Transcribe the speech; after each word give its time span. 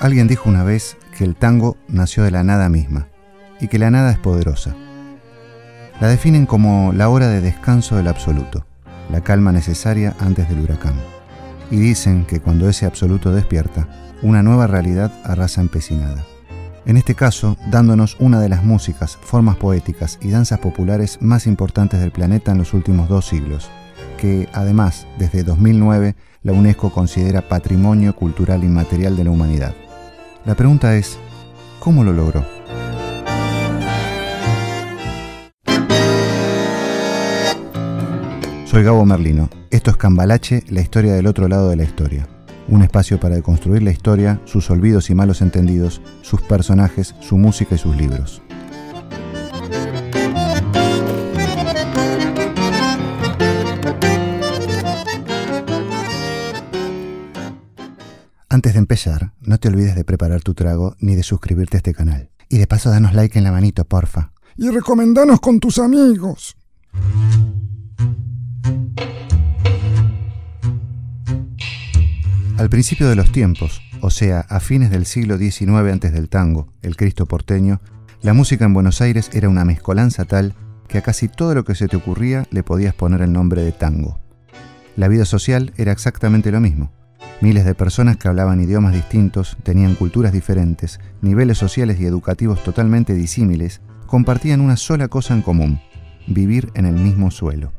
Alguien 0.00 0.28
dijo 0.28 0.48
una 0.48 0.64
vez 0.64 0.96
que 1.14 1.24
el 1.24 1.36
tango 1.36 1.76
nació 1.86 2.22
de 2.22 2.30
la 2.30 2.42
nada 2.42 2.70
misma 2.70 3.08
y 3.60 3.68
que 3.68 3.78
la 3.78 3.90
nada 3.90 4.10
es 4.10 4.18
poderosa. 4.18 4.74
La 6.00 6.08
definen 6.08 6.46
como 6.46 6.94
la 6.94 7.10
hora 7.10 7.28
de 7.28 7.42
descanso 7.42 7.96
del 7.96 8.08
absoluto, 8.08 8.64
la 9.12 9.20
calma 9.20 9.52
necesaria 9.52 10.16
antes 10.18 10.48
del 10.48 10.60
huracán. 10.60 10.94
Y 11.70 11.76
dicen 11.76 12.24
que 12.24 12.40
cuando 12.40 12.66
ese 12.66 12.86
absoluto 12.86 13.30
despierta, 13.30 13.88
una 14.22 14.42
nueva 14.42 14.66
realidad 14.66 15.12
arrasa 15.22 15.60
empecinada. 15.60 16.24
En 16.86 16.96
este 16.96 17.14
caso, 17.14 17.58
dándonos 17.70 18.16
una 18.20 18.40
de 18.40 18.48
las 18.48 18.64
músicas, 18.64 19.18
formas 19.20 19.56
poéticas 19.56 20.18
y 20.22 20.30
danzas 20.30 20.60
populares 20.60 21.18
más 21.20 21.46
importantes 21.46 22.00
del 22.00 22.10
planeta 22.10 22.52
en 22.52 22.58
los 22.58 22.72
últimos 22.72 23.10
dos 23.10 23.28
siglos, 23.28 23.70
que 24.16 24.48
además, 24.54 25.06
desde 25.18 25.44
2009, 25.44 26.16
la 26.42 26.52
UNESCO 26.52 26.90
considera 26.90 27.50
Patrimonio 27.50 28.16
Cultural 28.16 28.64
Inmaterial 28.64 29.14
de 29.14 29.24
la 29.24 29.30
Humanidad. 29.30 29.74
La 30.46 30.54
pregunta 30.54 30.96
es, 30.96 31.18
¿cómo 31.80 32.02
lo 32.02 32.14
logró? 32.14 32.42
Soy 38.64 38.82
Gabo 38.82 39.04
Merlino. 39.04 39.50
Esto 39.70 39.90
es 39.90 39.98
Cambalache, 39.98 40.64
la 40.70 40.80
historia 40.80 41.12
del 41.12 41.26
otro 41.26 41.46
lado 41.46 41.68
de 41.68 41.76
la 41.76 41.84
historia. 41.84 42.26
Un 42.68 42.82
espacio 42.82 43.20
para 43.20 43.34
deconstruir 43.34 43.82
la 43.82 43.90
historia, 43.90 44.40
sus 44.46 44.70
olvidos 44.70 45.10
y 45.10 45.14
malos 45.14 45.42
entendidos, 45.42 46.00
sus 46.22 46.40
personajes, 46.40 47.14
su 47.20 47.36
música 47.36 47.74
y 47.74 47.78
sus 47.78 47.94
libros. 47.96 48.40
Antes 58.52 58.72
de 58.72 58.80
empezar, 58.80 59.32
no 59.40 59.58
te 59.58 59.68
olvides 59.68 59.94
de 59.94 60.04
preparar 60.04 60.42
tu 60.42 60.54
trago 60.54 60.96
ni 60.98 61.14
de 61.14 61.22
suscribirte 61.22 61.76
a 61.76 61.78
este 61.78 61.94
canal. 61.94 62.30
Y 62.48 62.58
de 62.58 62.66
paso 62.66 62.90
danos 62.90 63.14
like 63.14 63.38
en 63.38 63.44
la 63.44 63.52
manito, 63.52 63.84
porfa. 63.84 64.32
Y 64.56 64.70
recomendanos 64.70 65.38
con 65.38 65.60
tus 65.60 65.78
amigos. 65.78 66.56
Al 72.58 72.68
principio 72.68 73.08
de 73.08 73.14
los 73.14 73.30
tiempos, 73.30 73.82
o 74.00 74.10
sea, 74.10 74.40
a 74.40 74.58
fines 74.58 74.90
del 74.90 75.06
siglo 75.06 75.38
XIX 75.38 75.92
antes 75.92 76.12
del 76.12 76.28
tango, 76.28 76.74
el 76.82 76.96
Cristo 76.96 77.26
porteño, 77.26 77.80
la 78.20 78.34
música 78.34 78.64
en 78.64 78.74
Buenos 78.74 79.00
Aires 79.00 79.30
era 79.32 79.48
una 79.48 79.64
mezcolanza 79.64 80.24
tal 80.24 80.56
que 80.88 80.98
a 80.98 81.02
casi 81.02 81.28
todo 81.28 81.54
lo 81.54 81.64
que 81.64 81.76
se 81.76 81.86
te 81.86 81.96
ocurría 81.96 82.48
le 82.50 82.64
podías 82.64 82.94
poner 82.94 83.22
el 83.22 83.32
nombre 83.32 83.62
de 83.62 83.70
tango. 83.70 84.18
La 84.96 85.06
vida 85.06 85.24
social 85.24 85.72
era 85.76 85.92
exactamente 85.92 86.50
lo 86.50 86.60
mismo. 86.60 86.90
Miles 87.40 87.64
de 87.64 87.74
personas 87.74 88.18
que 88.18 88.28
hablaban 88.28 88.60
idiomas 88.60 88.92
distintos, 88.92 89.56
tenían 89.62 89.94
culturas 89.94 90.30
diferentes, 90.30 91.00
niveles 91.22 91.56
sociales 91.56 91.98
y 91.98 92.04
educativos 92.04 92.62
totalmente 92.62 93.14
disímiles, 93.14 93.80
compartían 94.06 94.60
una 94.60 94.76
sola 94.76 95.08
cosa 95.08 95.32
en 95.32 95.40
común, 95.40 95.80
vivir 96.26 96.70
en 96.74 96.84
el 96.84 96.94
mismo 96.94 97.30
suelo. 97.30 97.72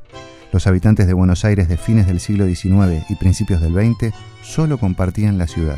Los 0.52 0.66
habitantes 0.66 1.06
de 1.06 1.14
Buenos 1.14 1.45
Aires 1.45 1.68
de 1.68 1.78
fines 1.78 2.08
del 2.08 2.20
siglo 2.20 2.48
XIX 2.48 3.06
y 3.08 3.16
principios 3.16 3.62
del 3.62 3.73
XX 3.73 4.16
solo 4.42 4.80
compartían 4.80 5.38
la 5.38 5.45
ciudad, 5.45 5.78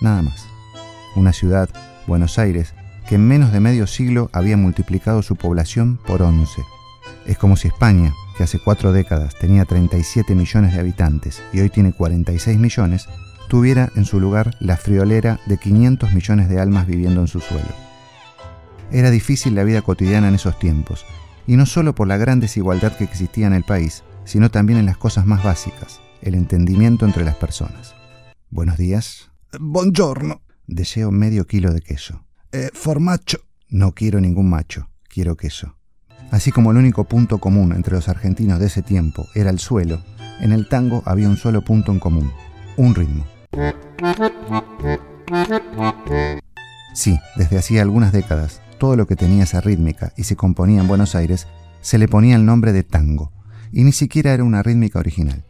nada 0.00 0.22
más. 0.22 0.44
Una 1.14 1.32
ciudad, 1.32 1.68
Buenos 2.08 2.40
Aires, 2.40 2.74
que 3.08 3.14
en 3.14 3.28
menos 3.28 3.52
de 3.52 3.60
medio 3.60 3.86
siglo 3.86 4.30
había 4.32 4.56
multiplicado 4.56 5.22
su 5.22 5.36
población 5.36 6.00
por 6.04 6.22
11. 6.22 6.62
Es 7.26 7.38
como 7.38 7.56
si 7.56 7.68
España, 7.68 8.12
que 8.36 8.44
hace 8.44 8.58
cuatro 8.58 8.92
décadas 8.92 9.34
tenía 9.38 9.64
37 9.64 10.34
millones 10.34 10.74
de 10.74 10.80
habitantes 10.80 11.42
y 11.52 11.60
hoy 11.60 11.70
tiene 11.70 11.92
46 11.92 12.58
millones, 12.58 13.08
tuviera 13.48 13.90
en 13.96 14.04
su 14.04 14.20
lugar 14.20 14.56
la 14.60 14.76
friolera 14.76 15.40
de 15.46 15.58
500 15.58 16.12
millones 16.12 16.48
de 16.48 16.60
almas 16.60 16.86
viviendo 16.86 17.20
en 17.20 17.28
su 17.28 17.40
suelo. 17.40 17.68
Era 18.90 19.10
difícil 19.10 19.54
la 19.54 19.64
vida 19.64 19.82
cotidiana 19.82 20.28
en 20.28 20.34
esos 20.34 20.58
tiempos, 20.58 21.04
y 21.46 21.56
no 21.56 21.66
solo 21.66 21.94
por 21.94 22.08
la 22.08 22.16
gran 22.16 22.40
desigualdad 22.40 22.96
que 22.96 23.04
existía 23.04 23.46
en 23.46 23.54
el 23.54 23.64
país, 23.64 24.04
sino 24.24 24.50
también 24.50 24.78
en 24.78 24.86
las 24.86 24.96
cosas 24.96 25.26
más 25.26 25.42
básicas, 25.42 26.00
el 26.20 26.34
entendimiento 26.34 27.04
entre 27.04 27.24
las 27.24 27.36
personas. 27.36 27.94
Buenos 28.50 28.76
días. 28.76 29.30
Buongiorno. 29.58 30.42
Deseo 30.66 31.10
medio 31.10 31.46
kilo 31.46 31.72
de 31.72 31.80
queso. 31.80 32.24
Eh, 32.52 32.70
formacho. 32.72 33.38
No 33.68 33.92
quiero 33.92 34.20
ningún 34.20 34.50
macho, 34.50 34.90
quiero 35.08 35.36
queso. 35.36 35.76
Así 36.32 36.50
como 36.50 36.70
el 36.70 36.78
único 36.78 37.04
punto 37.04 37.36
común 37.36 37.72
entre 37.72 37.94
los 37.94 38.08
argentinos 38.08 38.58
de 38.58 38.66
ese 38.66 38.80
tiempo 38.80 39.28
era 39.34 39.50
el 39.50 39.58
suelo, 39.58 40.02
en 40.40 40.52
el 40.52 40.66
tango 40.66 41.02
había 41.04 41.28
un 41.28 41.36
solo 41.36 41.62
punto 41.62 41.92
en 41.92 42.00
común, 42.00 42.32
un 42.78 42.94
ritmo. 42.94 43.26
Sí, 46.94 47.18
desde 47.36 47.58
hacía 47.58 47.82
algunas 47.82 48.12
décadas, 48.12 48.62
todo 48.78 48.96
lo 48.96 49.06
que 49.06 49.14
tenía 49.14 49.44
esa 49.44 49.60
rítmica 49.60 50.14
y 50.16 50.24
se 50.24 50.34
componía 50.34 50.80
en 50.80 50.88
Buenos 50.88 51.14
Aires, 51.14 51.48
se 51.82 51.98
le 51.98 52.08
ponía 52.08 52.36
el 52.36 52.46
nombre 52.46 52.72
de 52.72 52.82
tango, 52.82 53.30
y 53.70 53.84
ni 53.84 53.92
siquiera 53.92 54.32
era 54.32 54.42
una 54.42 54.62
rítmica 54.62 55.00
original. 55.00 55.44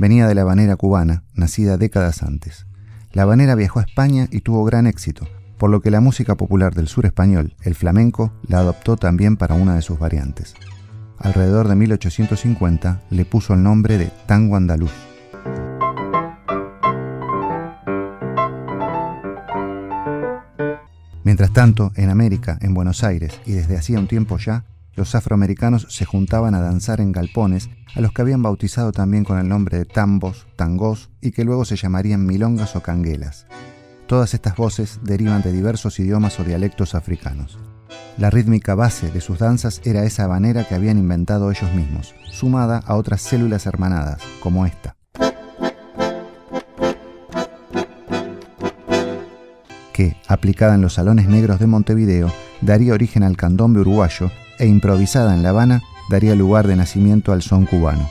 Venía 0.00 0.26
de 0.26 0.34
la 0.34 0.40
habanera 0.40 0.74
cubana, 0.74 1.22
nacida 1.34 1.76
décadas 1.76 2.24
antes. 2.24 2.66
La 3.12 3.22
habanera 3.22 3.54
viajó 3.54 3.78
a 3.78 3.84
España 3.84 4.26
y 4.32 4.40
tuvo 4.40 4.64
gran 4.64 4.88
éxito, 4.88 5.28
por 5.58 5.70
lo 5.70 5.80
que 5.80 5.90
la 5.90 6.00
música 6.00 6.36
popular 6.36 6.74
del 6.74 6.88
sur 6.88 7.06
español, 7.06 7.54
el 7.62 7.74
flamenco, 7.74 8.32
la 8.46 8.58
adoptó 8.58 8.96
también 8.96 9.36
para 9.36 9.54
una 9.54 9.74
de 9.74 9.82
sus 9.82 9.98
variantes. 9.98 10.54
Alrededor 11.18 11.68
de 11.68 11.76
1850 11.76 13.02
le 13.10 13.24
puso 13.24 13.54
el 13.54 13.62
nombre 13.62 13.98
de 13.98 14.10
tango 14.26 14.56
andaluz. 14.56 14.92
Mientras 21.22 21.52
tanto, 21.52 21.92
en 21.96 22.10
América, 22.10 22.58
en 22.60 22.74
Buenos 22.74 23.02
Aires, 23.02 23.40
y 23.46 23.52
desde 23.52 23.76
hacía 23.76 23.98
un 23.98 24.08
tiempo 24.08 24.36
ya, 24.38 24.64
los 24.94 25.14
afroamericanos 25.14 25.86
se 25.88 26.04
juntaban 26.04 26.54
a 26.54 26.60
danzar 26.60 27.00
en 27.00 27.12
galpones, 27.12 27.70
a 27.94 28.00
los 28.00 28.12
que 28.12 28.22
habían 28.22 28.42
bautizado 28.42 28.92
también 28.92 29.24
con 29.24 29.38
el 29.38 29.48
nombre 29.48 29.78
de 29.78 29.84
tambos, 29.84 30.46
tangos, 30.56 31.10
y 31.20 31.32
que 31.32 31.44
luego 31.44 31.64
se 31.64 31.76
llamarían 31.76 32.26
milongas 32.26 32.76
o 32.76 32.82
canguelas. 32.82 33.46
Todas 34.06 34.34
estas 34.34 34.56
voces 34.56 35.00
derivan 35.02 35.42
de 35.42 35.52
diversos 35.52 35.98
idiomas 35.98 36.38
o 36.40 36.44
dialectos 36.44 36.94
africanos. 36.94 37.58
La 38.18 38.30
rítmica 38.30 38.74
base 38.74 39.10
de 39.10 39.20
sus 39.20 39.38
danzas 39.38 39.80
era 39.84 40.04
esa 40.04 40.24
habanera 40.24 40.64
que 40.64 40.74
habían 40.74 40.98
inventado 40.98 41.50
ellos 41.50 41.72
mismos, 41.72 42.14
sumada 42.30 42.78
a 42.86 42.94
otras 42.96 43.22
células 43.22 43.66
hermanadas, 43.66 44.22
como 44.40 44.66
esta. 44.66 44.96
que, 49.94 50.16
aplicada 50.26 50.74
en 50.74 50.82
los 50.82 50.94
salones 50.94 51.28
negros 51.28 51.60
de 51.60 51.68
Montevideo, 51.68 52.30
daría 52.60 52.92
origen 52.92 53.22
al 53.22 53.36
candombe 53.36 53.80
uruguayo 53.80 54.30
e 54.58 54.66
improvisada 54.66 55.34
en 55.34 55.42
La 55.42 55.50
Habana 55.50 55.82
daría 56.10 56.34
lugar 56.34 56.66
de 56.66 56.76
nacimiento 56.76 57.32
al 57.32 57.40
son 57.40 57.64
cubano. 57.64 58.10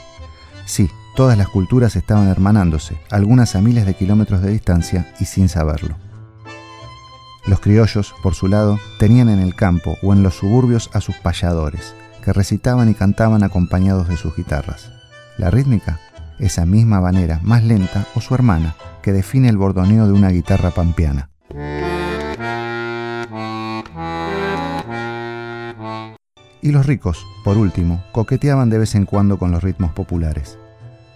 Sí, 0.66 0.90
todas 1.16 1.38
las 1.38 1.48
culturas 1.48 1.96
estaban 1.96 2.28
hermanándose, 2.28 2.98
algunas 3.10 3.56
a 3.56 3.62
miles 3.62 3.86
de 3.86 3.94
kilómetros 3.94 4.42
de 4.42 4.52
distancia 4.52 5.14
y 5.20 5.26
sin 5.26 5.50
saberlo. 5.50 5.96
Los 7.46 7.60
criollos, 7.60 8.16
por 8.24 8.36
su 8.36 8.48
lado, 8.48 8.80
tenían 9.00 9.28
en 9.30 9.40
el 9.40 9.56
campo 9.56 9.98
o 10.02 10.14
en 10.14 10.24
los 10.24 10.36
suburbios 10.36 10.90
a 10.94 11.02
sus 11.02 11.16
payadores, 11.18 11.94
que 12.24 12.32
recitaban 12.32 12.90
y 12.90 12.94
cantaban 12.94 13.44
acompañados 13.44 14.08
de 14.08 14.16
sus 14.16 14.36
guitarras. 14.36 14.92
La 15.38 15.52
rítmica, 15.52 16.00
esa 16.40 16.66
misma 16.66 16.98
habanera 16.98 17.40
más 17.44 17.64
lenta 17.64 18.06
o 18.16 18.22
su 18.22 18.34
hermana, 18.34 18.76
que 19.02 19.12
define 19.12 19.50
el 19.50 19.58
bordoneo 19.58 20.08
de 20.08 20.14
una 20.14 20.30
guitarra 20.30 20.72
pampeana. 20.72 21.30
Y 26.62 26.72
los 26.72 26.86
ricos, 26.86 27.26
por 27.44 27.58
último, 27.58 28.02
coqueteaban 28.14 28.70
de 28.70 28.78
vez 28.78 28.96
en 28.96 29.06
cuando 29.06 29.38
con 29.38 29.52
los 29.52 29.62
ritmos 29.62 29.92
populares. 29.92 30.58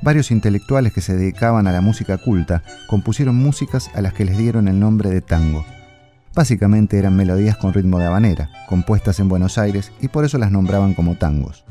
Varios 0.02 0.32
intelectuales 0.32 0.94
que 0.94 1.02
se 1.02 1.16
dedicaban 1.16 1.68
a 1.68 1.72
la 1.72 1.82
música 1.82 2.18
culta 2.18 2.64
compusieron 2.88 3.36
músicas 3.36 3.90
a 3.96 4.02
las 4.02 4.14
que 4.14 4.26
les 4.26 4.38
dieron 4.38 4.68
el 4.68 4.80
nombre 4.80 5.10
de 5.10 5.22
tango. 5.22 5.66
Básicamente 6.36 7.00
eran 7.00 7.16
melodías 7.16 7.58
con 7.58 7.74
ritmo 7.74 7.98
de 7.98 8.06
habanera, 8.06 8.52
compuestas 8.70 9.20
en 9.20 9.28
Buenos 9.28 9.58
Aires 9.58 9.92
y 10.00 10.10
por 10.10 10.24
eso 10.24 10.38
las 10.38 10.52
nombraban 10.52 10.94
como 10.94 11.16
tangos. 11.16 11.66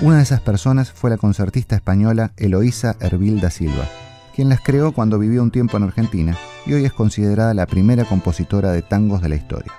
Una 0.00 0.18
de 0.18 0.24
esas 0.24 0.40
personas 0.40 0.92
fue 0.92 1.08
la 1.08 1.16
concertista 1.16 1.74
española 1.74 2.32
Eloísa 2.36 2.96
Herbil 3.00 3.40
da 3.40 3.48
Silva, 3.48 3.88
quien 4.34 4.50
las 4.50 4.60
creó 4.60 4.92
cuando 4.92 5.18
vivió 5.18 5.42
un 5.42 5.50
tiempo 5.50 5.76
en 5.76 5.84
Argentina 5.84 6.36
y 6.66 6.74
hoy 6.74 6.84
es 6.84 6.92
considerada 6.92 7.54
la 7.54 7.66
primera 7.66 8.04
compositora 8.04 8.72
de 8.72 8.82
tangos 8.82 9.22
de 9.22 9.28
la 9.30 9.36
historia. 9.36 9.72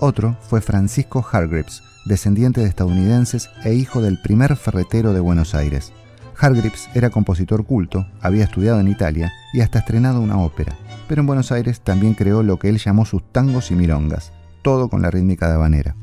Otro 0.00 0.36
fue 0.42 0.60
Francisco 0.60 1.26
Hargreaves, 1.32 1.82
descendiente 2.04 2.60
de 2.60 2.68
estadounidenses 2.68 3.48
e 3.64 3.72
hijo 3.72 4.02
del 4.02 4.20
primer 4.20 4.54
ferretero 4.56 5.14
de 5.14 5.20
Buenos 5.20 5.54
Aires. 5.54 5.92
Hargreaves 6.38 6.88
era 6.94 7.10
compositor 7.10 7.64
culto, 7.64 8.06
había 8.20 8.44
estudiado 8.44 8.78
en 8.80 8.88
Italia 8.88 9.32
y 9.52 9.60
hasta 9.60 9.78
estrenado 9.78 10.20
una 10.20 10.38
ópera, 10.38 10.76
pero 11.08 11.20
en 11.20 11.26
Buenos 11.26 11.50
Aires 11.50 11.80
también 11.80 12.14
creó 12.14 12.42
lo 12.42 12.58
que 12.58 12.68
él 12.68 12.78
llamó 12.78 13.06
sus 13.06 13.32
tangos 13.32 13.70
y 13.70 13.74
milongas, 13.74 14.32
todo 14.62 14.88
con 14.88 15.02
la 15.02 15.10
rítmica 15.10 15.48
de 15.48 15.54
habanera. 15.54 15.96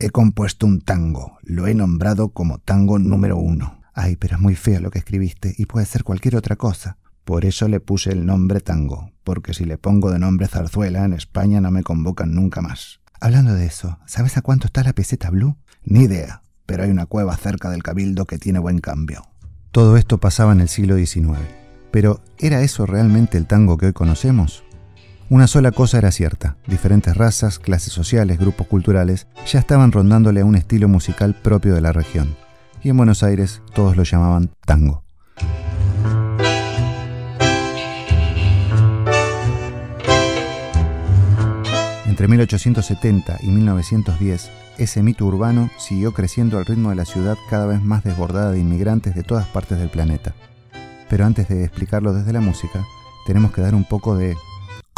He 0.00 0.10
compuesto 0.10 0.66
un 0.66 0.80
tango, 0.80 1.38
lo 1.42 1.66
he 1.66 1.74
nombrado 1.74 2.30
como 2.30 2.58
tango 2.58 2.98
número 2.98 3.36
uno. 3.36 3.80
Ay, 3.94 4.16
pero 4.16 4.36
es 4.36 4.40
muy 4.40 4.54
feo 4.54 4.80
lo 4.80 4.90
que 4.90 5.00
escribiste 5.00 5.54
y 5.56 5.66
puede 5.66 5.86
ser 5.86 6.04
cualquier 6.04 6.36
otra 6.36 6.56
cosa. 6.56 6.98
Por 7.24 7.44
eso 7.44 7.68
le 7.68 7.80
puse 7.80 8.10
el 8.10 8.24
nombre 8.24 8.60
tango, 8.60 9.12
porque 9.24 9.54
si 9.54 9.64
le 9.64 9.76
pongo 9.76 10.10
de 10.10 10.18
nombre 10.18 10.46
zarzuela, 10.46 11.04
en 11.04 11.12
España 11.12 11.60
no 11.60 11.70
me 11.70 11.82
convocan 11.82 12.34
nunca 12.34 12.62
más. 12.62 13.00
Hablando 13.20 13.54
de 13.54 13.66
eso, 13.66 13.98
¿sabes 14.06 14.36
a 14.36 14.42
cuánto 14.42 14.66
está 14.66 14.82
la 14.84 14.92
peseta 14.92 15.30
blue? 15.30 15.56
Ni 15.82 16.04
idea, 16.04 16.42
pero 16.64 16.84
hay 16.84 16.90
una 16.90 17.06
cueva 17.06 17.36
cerca 17.36 17.68
del 17.70 17.82
cabildo 17.82 18.24
que 18.24 18.38
tiene 18.38 18.60
buen 18.60 18.78
cambio. 18.78 19.24
Todo 19.78 19.96
esto 19.96 20.18
pasaba 20.18 20.50
en 20.50 20.60
el 20.60 20.68
siglo 20.68 20.96
XIX. 20.96 21.38
Pero, 21.92 22.20
¿era 22.36 22.62
eso 22.62 22.84
realmente 22.84 23.38
el 23.38 23.46
tango 23.46 23.78
que 23.78 23.86
hoy 23.86 23.92
conocemos? 23.92 24.64
Una 25.30 25.46
sola 25.46 25.70
cosa 25.70 25.98
era 25.98 26.10
cierta, 26.10 26.56
diferentes 26.66 27.16
razas, 27.16 27.60
clases 27.60 27.92
sociales, 27.92 28.40
grupos 28.40 28.66
culturales 28.66 29.28
ya 29.46 29.60
estaban 29.60 29.92
rondándole 29.92 30.40
a 30.40 30.44
un 30.44 30.56
estilo 30.56 30.88
musical 30.88 31.36
propio 31.36 31.76
de 31.76 31.80
la 31.80 31.92
región, 31.92 32.34
y 32.82 32.88
en 32.88 32.96
Buenos 32.96 33.22
Aires 33.22 33.62
todos 33.72 33.96
lo 33.96 34.02
llamaban 34.02 34.50
tango. 34.66 35.04
Entre 42.04 42.26
1870 42.26 43.38
y 43.42 43.46
1910, 43.46 44.50
ese 44.78 45.02
mito 45.02 45.26
urbano 45.26 45.70
siguió 45.78 46.12
creciendo 46.14 46.58
al 46.58 46.64
ritmo 46.64 46.90
de 46.90 46.96
la 46.96 47.04
ciudad 47.04 47.36
cada 47.50 47.66
vez 47.66 47.82
más 47.82 48.04
desbordada 48.04 48.52
de 48.52 48.60
inmigrantes 48.60 49.14
de 49.14 49.24
todas 49.24 49.46
partes 49.46 49.78
del 49.78 49.90
planeta. 49.90 50.34
Pero 51.10 51.26
antes 51.26 51.48
de 51.48 51.64
explicarlo 51.64 52.12
desde 52.12 52.32
la 52.32 52.40
música, 52.40 52.86
tenemos 53.26 53.52
que 53.52 53.60
dar 53.60 53.74
un 53.74 53.84
poco 53.84 54.16
de 54.16 54.36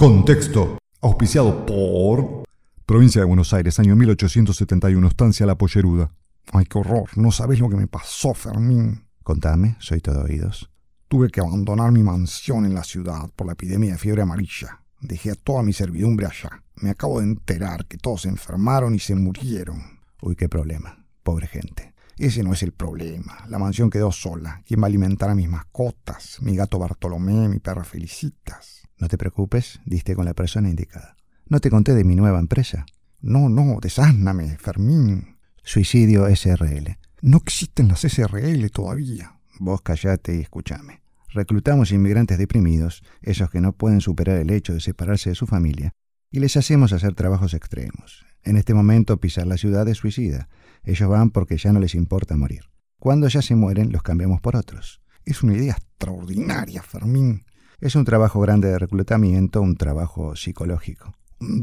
Contexto. 0.00 0.78
Auspiciado 1.02 1.66
por... 1.66 2.44
Provincia 2.86 3.20
de 3.20 3.26
Buenos 3.26 3.52
Aires, 3.52 3.78
año 3.78 3.94
1871, 3.96 5.06
estancia 5.08 5.46
La 5.46 5.56
Polleruda. 5.56 6.10
Ay, 6.52 6.64
qué 6.64 6.78
horror. 6.78 7.08
No 7.16 7.30
sabes 7.32 7.60
lo 7.60 7.68
que 7.68 7.76
me 7.76 7.86
pasó, 7.86 8.34
Fermín. 8.34 9.04
Contame, 9.22 9.76
soy 9.78 10.00
todo 10.00 10.22
oídos. 10.22 10.70
Tuve 11.06 11.28
que 11.28 11.40
abandonar 11.40 11.92
mi 11.92 12.02
mansión 12.02 12.64
en 12.64 12.74
la 12.74 12.82
ciudad 12.82 13.30
por 13.36 13.46
la 13.46 13.52
epidemia 13.52 13.92
de 13.92 13.98
fiebre 13.98 14.22
amarilla. 14.22 14.82
Dejé 15.00 15.30
a 15.30 15.34
toda 15.34 15.62
mi 15.62 15.72
servidumbre 15.72 16.26
allá. 16.26 16.62
Me 16.76 16.90
acabo 16.90 17.20
de 17.20 17.26
enterar 17.26 17.86
que 17.86 17.98
todos 17.98 18.22
se 18.22 18.28
enfermaron 18.28 18.94
y 18.94 18.98
se 18.98 19.14
murieron. 19.14 20.00
Uy, 20.22 20.36
qué 20.36 20.48
problema. 20.48 21.06
Pobre 21.22 21.46
gente. 21.46 21.94
Ese 22.18 22.42
no 22.42 22.52
es 22.52 22.62
el 22.62 22.72
problema. 22.72 23.44
La 23.48 23.58
mansión 23.58 23.88
quedó 23.88 24.12
sola. 24.12 24.62
¿Quién 24.66 24.80
va 24.80 24.84
a 24.84 24.88
alimentar 24.88 25.30
a 25.30 25.34
mis 25.34 25.48
mascotas? 25.48 26.36
Mi 26.42 26.54
gato 26.54 26.78
Bartolomé, 26.78 27.48
mi 27.48 27.60
perra 27.60 27.82
Felicitas. 27.82 28.82
No 28.98 29.08
te 29.08 29.16
preocupes, 29.16 29.80
diste 29.86 30.14
con 30.14 30.26
la 30.26 30.34
persona 30.34 30.68
indicada. 30.68 31.16
No 31.46 31.60
te 31.60 31.70
conté 31.70 31.94
de 31.94 32.04
mi 32.04 32.16
nueva 32.16 32.38
empresa. 32.38 32.84
No, 33.20 33.48
no, 33.48 33.78
desásname, 33.80 34.58
Fermín. 34.58 35.38
Suicidio 35.62 36.26
SRL. 36.34 36.98
No 37.22 37.38
existen 37.38 37.88
las 37.88 38.00
SRL 38.00 38.70
todavía. 38.70 39.40
Vos 39.58 39.80
callate 39.80 40.36
y 40.36 40.40
escúchame. 40.40 40.99
Reclutamos 41.32 41.92
inmigrantes 41.92 42.38
deprimidos, 42.38 43.02
esos 43.22 43.50
que 43.50 43.60
no 43.60 43.72
pueden 43.72 44.00
superar 44.00 44.38
el 44.38 44.50
hecho 44.50 44.74
de 44.74 44.80
separarse 44.80 45.30
de 45.30 45.36
su 45.36 45.46
familia, 45.46 45.92
y 46.30 46.40
les 46.40 46.56
hacemos 46.56 46.92
hacer 46.92 47.14
trabajos 47.14 47.54
extremos. 47.54 48.24
En 48.42 48.56
este 48.56 48.74
momento 48.74 49.20
pisar 49.20 49.46
la 49.46 49.56
ciudad 49.56 49.86
es 49.88 49.98
suicida. 49.98 50.48
Ellos 50.82 51.08
van 51.08 51.30
porque 51.30 51.56
ya 51.56 51.72
no 51.72 51.80
les 51.80 51.94
importa 51.94 52.36
morir. 52.36 52.64
Cuando 52.98 53.28
ya 53.28 53.42
se 53.42 53.54
mueren, 53.54 53.92
los 53.92 54.02
cambiamos 54.02 54.40
por 54.40 54.56
otros. 54.56 55.00
Es 55.24 55.42
una 55.42 55.56
idea 55.56 55.72
extraordinaria, 55.72 56.82
Fermín. 56.82 57.44
Es 57.80 57.94
un 57.94 58.04
trabajo 58.04 58.40
grande 58.40 58.68
de 58.68 58.78
reclutamiento, 58.78 59.62
un 59.62 59.76
trabajo 59.76 60.36
psicológico. 60.36 61.14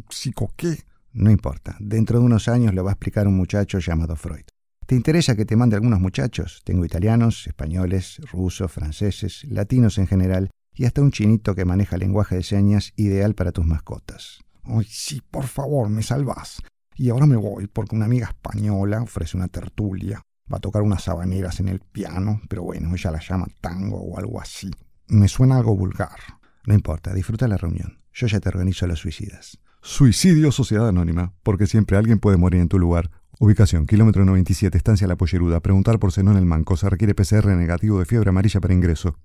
¿Psico 0.10 0.54
qué? 0.56 0.84
No 1.14 1.32
importa. 1.32 1.76
Dentro 1.80 2.20
de 2.20 2.26
unos 2.26 2.48
años 2.48 2.74
lo 2.74 2.84
va 2.84 2.92
a 2.92 2.94
explicar 2.94 3.28
un 3.28 3.36
muchacho 3.36 3.80
llamado 3.80 4.16
Freud. 4.16 4.46
¿Te 4.88 4.96
interesa 4.96 5.36
que 5.36 5.44
te 5.44 5.58
mande 5.58 5.76
algunos 5.76 6.00
muchachos? 6.00 6.62
Tengo 6.64 6.86
italianos, 6.86 7.46
españoles, 7.46 8.22
rusos, 8.32 8.72
franceses, 8.72 9.44
latinos 9.50 9.98
en 9.98 10.08
general 10.08 10.50
y 10.74 10.86
hasta 10.86 11.02
un 11.02 11.12
chinito 11.12 11.56
que 11.56 11.66
maneja 11.66 11.98
lenguaje 11.98 12.38
de 12.38 12.44
señas 12.44 12.94
ideal 12.96 13.36
para 13.36 13.52
tus 13.52 13.66
mascotas. 13.66 14.40
Ay, 14.64 14.86
sí, 14.90 15.22
por 15.30 15.46
favor, 15.46 15.90
me 15.90 16.04
salvas. 16.04 16.62
Y 16.96 17.10
ahora 17.10 17.26
me 17.26 17.36
voy 17.36 17.68
porque 17.68 17.98
una 17.98 18.06
amiga 18.06 18.28
española 18.28 19.02
ofrece 19.02 19.36
una 19.36 19.50
tertulia. 19.50 20.22
Va 20.50 20.56
a 20.56 20.62
tocar 20.62 20.84
unas 20.84 21.06
habaneras 21.10 21.60
en 21.60 21.68
el 21.68 21.82
piano, 21.82 22.40
pero 22.48 22.64
bueno, 22.64 22.96
ella 22.96 23.12
la 23.12 23.20
llama 23.20 23.48
tango 23.60 23.98
o 23.98 24.18
algo 24.18 24.40
así. 24.40 24.72
Me 25.10 25.28
suena 25.28 25.58
algo 25.58 25.76
vulgar. 25.76 26.18
No 26.66 26.74
importa, 26.74 27.14
disfruta 27.14 27.50
la 27.50 27.58
reunión. 27.58 27.98
Yo 28.14 28.28
ya 28.28 28.40
te 28.40 28.48
organizo 28.48 28.88
los 28.88 29.00
suicidas. 29.00 29.60
Suicidio 29.82 30.54
Sociedad 30.54 30.88
Anónima, 30.88 31.34
porque 31.44 31.68
siempre 31.68 31.98
alguien 31.98 32.20
puede 32.20 32.38
morir 32.38 32.62
en 32.62 32.70
tu 32.70 32.80
lugar. 32.80 33.12
Ubicación, 33.40 33.86
kilómetro 33.86 34.26
97, 34.26 34.76
estancia 34.76 35.08
La 35.08 35.16
Polleruda. 35.16 35.60
Preguntar 35.60 36.00
por 36.00 36.12
en 36.18 36.28
El 36.28 36.46
Manco. 36.46 36.76
Se 36.76 36.90
requiere 36.90 37.14
PCR 37.14 37.46
negativo 37.50 38.00
de 38.00 38.06
fiebre 38.06 38.30
amarilla 38.30 38.60
para 38.60 38.74
ingreso. 38.74 39.16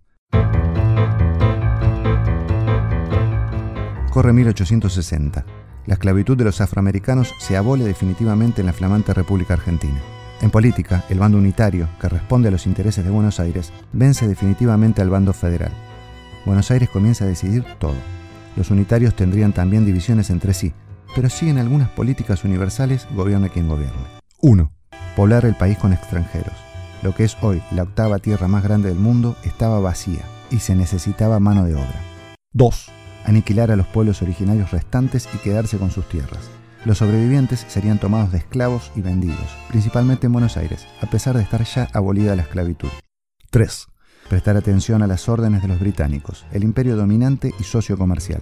Corre 4.11 4.35
1860. 4.35 5.47
La 5.87 5.95
esclavitud 5.95 6.37
de 6.37 6.45
los 6.45 6.61
afroamericanos 6.61 7.35
se 7.39 7.57
abole 7.57 7.85
definitivamente 7.85 8.61
en 8.61 8.67
la 8.67 8.75
flamante 8.75 9.15
República 9.15 9.55
Argentina. 9.55 9.99
En 10.43 10.51
política, 10.51 11.07
el 11.09 11.19
bando 11.19 11.39
unitario, 11.39 11.89
que 11.99 12.11
responde 12.11 12.49
a 12.49 12.51
los 12.51 12.67
intereses 12.67 13.07
de 13.07 13.11
Buenos 13.11 13.41
Aires, 13.41 13.73
vence 13.95 14.29
definitivamente 14.29 15.01
al 15.01 15.09
bando 15.09 15.33
federal. 15.33 15.73
Buenos 16.45 16.71
Aires 16.71 16.91
comienza 16.91 17.25
a 17.25 17.29
decidir 17.29 17.65
todo. 17.79 17.97
Los 18.57 18.71
unitarios 18.71 19.17
tendrían 19.17 19.55
también 19.55 19.87
divisiones 19.87 20.29
entre 20.29 20.53
sí, 20.53 20.75
pero 21.15 21.29
siguen 21.29 21.59
algunas 21.59 21.91
políticas 21.91 22.45
universales, 22.45 23.07
gobierne 23.15 23.51
quien 23.51 23.69
gobierne. 23.69 24.07
1. 24.41 24.71
Poblar 25.17 25.45
el 25.45 25.55
país 25.55 25.79
con 25.79 25.93
extranjeros. 25.93 26.55
Lo 27.03 27.15
que 27.15 27.25
es 27.25 27.37
hoy 27.43 27.63
la 27.73 27.83
octava 27.83 28.19
tierra 28.19 28.49
más 28.49 28.63
grande 28.63 28.89
del 28.89 28.99
mundo 28.99 29.37
estaba 29.45 29.81
vacía 29.81 30.23
y 30.51 30.59
se 30.61 30.75
necesitaba 30.75 31.41
mano 31.41 31.65
de 31.65 31.75
obra. 31.75 32.01
2. 32.53 32.91
Aniquilar 33.25 33.71
a 33.71 33.77
los 33.77 33.87
pueblos 33.87 34.23
originarios 34.23 34.71
restantes 34.71 35.29
y 35.35 35.39
quedarse 35.39 35.79
con 35.79 35.91
sus 35.91 36.09
tierras. 36.09 36.51
Los 36.85 36.99
sobrevivientes 36.99 37.65
serían 37.69 37.99
tomados 37.99 38.33
de 38.33 38.39
esclavos 38.39 38.91
y 38.97 39.03
vendidos, 39.03 39.57
principalmente 39.69 40.27
en 40.27 40.33
Buenos 40.33 40.57
Aires, 40.57 40.87
a 41.01 41.07
pesar 41.07 41.37
de 41.37 41.43
estar 41.43 41.63
ya 41.65 41.89
abolida 41.93 42.35
la 42.35 42.43
esclavitud. 42.43 42.89
3. 43.51 43.87
Prestar 44.33 44.57
atención 44.57 45.03
a 45.03 45.07
las 45.07 45.29
órdenes 45.29 45.61
de 45.61 45.69
los 45.69 45.79
británicos, 45.79 46.47
el 46.53 46.65
imperio 46.65 46.97
dominante 46.97 47.53
y 47.61 47.65
socio 47.65 47.99
comercial. 47.99 48.41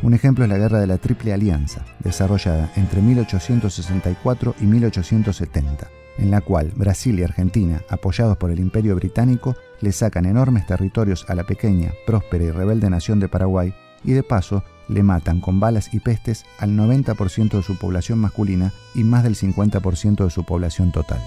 Un 0.00 0.14
ejemplo 0.14 0.44
es 0.44 0.48
la 0.48 0.56
Guerra 0.56 0.78
de 0.78 0.86
la 0.86 0.98
Triple 0.98 1.32
Alianza, 1.32 1.84
desarrollada 1.98 2.70
entre 2.76 3.02
1864 3.02 4.54
y 4.60 4.66
1870, 4.66 5.90
en 6.18 6.30
la 6.30 6.42
cual 6.42 6.70
Brasil 6.76 7.18
y 7.18 7.24
Argentina, 7.24 7.82
apoyados 7.88 8.36
por 8.36 8.52
el 8.52 8.60
imperio 8.60 8.94
británico, 8.94 9.56
le 9.80 9.90
sacan 9.90 10.26
enormes 10.26 10.64
territorios 10.64 11.26
a 11.28 11.34
la 11.34 11.42
pequeña, 11.42 11.90
próspera 12.06 12.44
y 12.44 12.50
rebelde 12.52 12.88
nación 12.88 13.18
de 13.18 13.26
Paraguay 13.26 13.74
y 14.04 14.12
de 14.12 14.22
paso 14.22 14.62
le 14.86 15.02
matan 15.02 15.40
con 15.40 15.58
balas 15.58 15.92
y 15.92 15.98
pestes 15.98 16.44
al 16.60 16.76
90% 16.76 17.50
de 17.50 17.64
su 17.64 17.76
población 17.76 18.20
masculina 18.20 18.72
y 18.94 19.02
más 19.02 19.24
del 19.24 19.34
50% 19.34 20.22
de 20.22 20.30
su 20.30 20.44
población 20.44 20.92
total. 20.92 21.20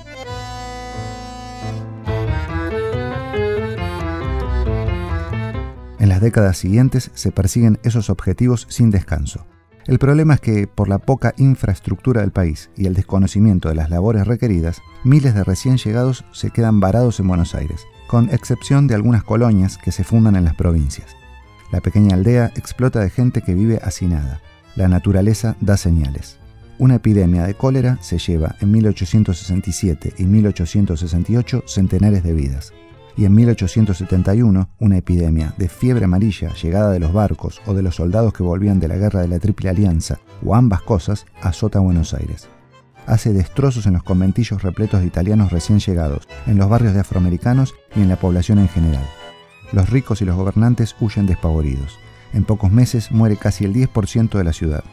En 6.06 6.10
las 6.10 6.22
décadas 6.22 6.60
siguientes 6.60 7.10
se 7.16 7.32
persiguen 7.32 7.80
esos 7.82 8.12
objetivos 8.12 8.68
sin 8.70 8.92
descanso. 8.92 9.48
El 9.88 9.98
problema 9.98 10.36
es 10.36 10.40
que, 10.40 10.68
por 10.68 10.88
la 10.88 11.00
poca 11.00 11.34
infraestructura 11.36 12.22
del 12.22 12.30
país 12.30 12.70
y 12.78 12.86
el 12.86 12.94
desconocimiento 12.94 13.70
de 13.70 13.74
las 13.74 13.90
labores 13.90 14.28
requeridas, 14.28 14.84
miles 15.04 15.34
de 15.34 15.44
recién 15.44 15.78
llegados 15.78 16.24
se 16.32 16.52
quedan 16.52 16.80
varados 16.80 17.20
en 17.20 17.28
Buenos 17.28 17.56
Aires, 17.56 17.88
con 18.06 18.30
excepción 18.30 18.86
de 18.86 18.94
algunas 18.94 19.24
colonias 19.24 19.80
que 19.80 19.92
se 19.92 20.04
fundan 20.04 20.36
en 20.36 20.46
las 20.46 20.54
provincias. 20.54 21.16
La 21.72 21.82
pequeña 21.82 22.14
aldea 22.14 22.52
explota 22.56 23.00
de 23.00 23.10
gente 23.10 23.42
que 23.42 23.56
vive 23.56 23.80
hacinada. 23.82 24.42
La 24.76 24.88
naturaleza 24.88 25.56
da 25.60 25.76
señales. 25.76 26.38
Una 26.78 26.98
epidemia 26.98 27.48
de 27.48 27.56
cólera 27.56 27.98
se 28.02 28.20
lleva 28.20 28.58
en 28.62 28.70
1867 28.70 30.14
y 30.20 30.26
1868 30.26 31.64
centenares 31.66 32.22
de 32.22 32.34
vidas. 32.34 32.74
Y 33.18 33.26
en 33.26 33.34
1871, 33.34 34.70
una 34.80 34.98
epidemia 34.98 35.54
de 35.58 35.70
fiebre 35.70 36.06
amarilla 36.06 36.54
llegada 36.54 36.92
de 36.92 37.00
los 37.00 37.14
barcos 37.14 37.62
o 37.66 37.74
de 37.74 37.82
los 37.82 37.96
soldados 37.96 38.34
que 38.34 38.44
volvían 38.44 38.80
de 38.80 38.88
la 38.88 38.98
guerra 38.98 39.22
de 39.22 39.28
la 39.28 39.40
Triple 39.40 39.70
Alianza, 39.70 40.20
o 40.44 40.56
ambas 40.56 40.82
cosas, 40.82 41.26
azota 41.42 41.80
Buenos 41.80 42.14
Aires. 42.14 42.50
Hace 43.06 43.34
destrozos 43.34 43.86
en 43.86 43.94
los 43.94 44.04
conventillos 44.04 44.64
repletos 44.64 45.02
de 45.02 45.08
italianos 45.08 45.52
recién 45.52 45.80
llegados, 45.80 46.28
en 46.48 46.58
los 46.58 46.70
barrios 46.70 46.94
de 46.94 47.02
afroamericanos 47.02 47.74
y 47.96 48.02
en 48.02 48.10
la 48.10 48.18
población 48.18 48.60
en 48.60 48.68
general 48.68 49.06
los 49.72 49.90
ricos 49.90 50.22
y 50.22 50.26
los 50.26 50.36
gobernantes 50.36 50.96
huyen 51.00 51.26
despavoridos. 51.26 52.00
En 52.34 52.44
pocos 52.44 52.72
meses 52.72 53.12
muere 53.12 53.38
casi 53.38 53.66
el 53.66 53.74
10% 53.74 54.38
de 54.38 54.44
la 54.44 54.54
ciudad. 54.54 54.84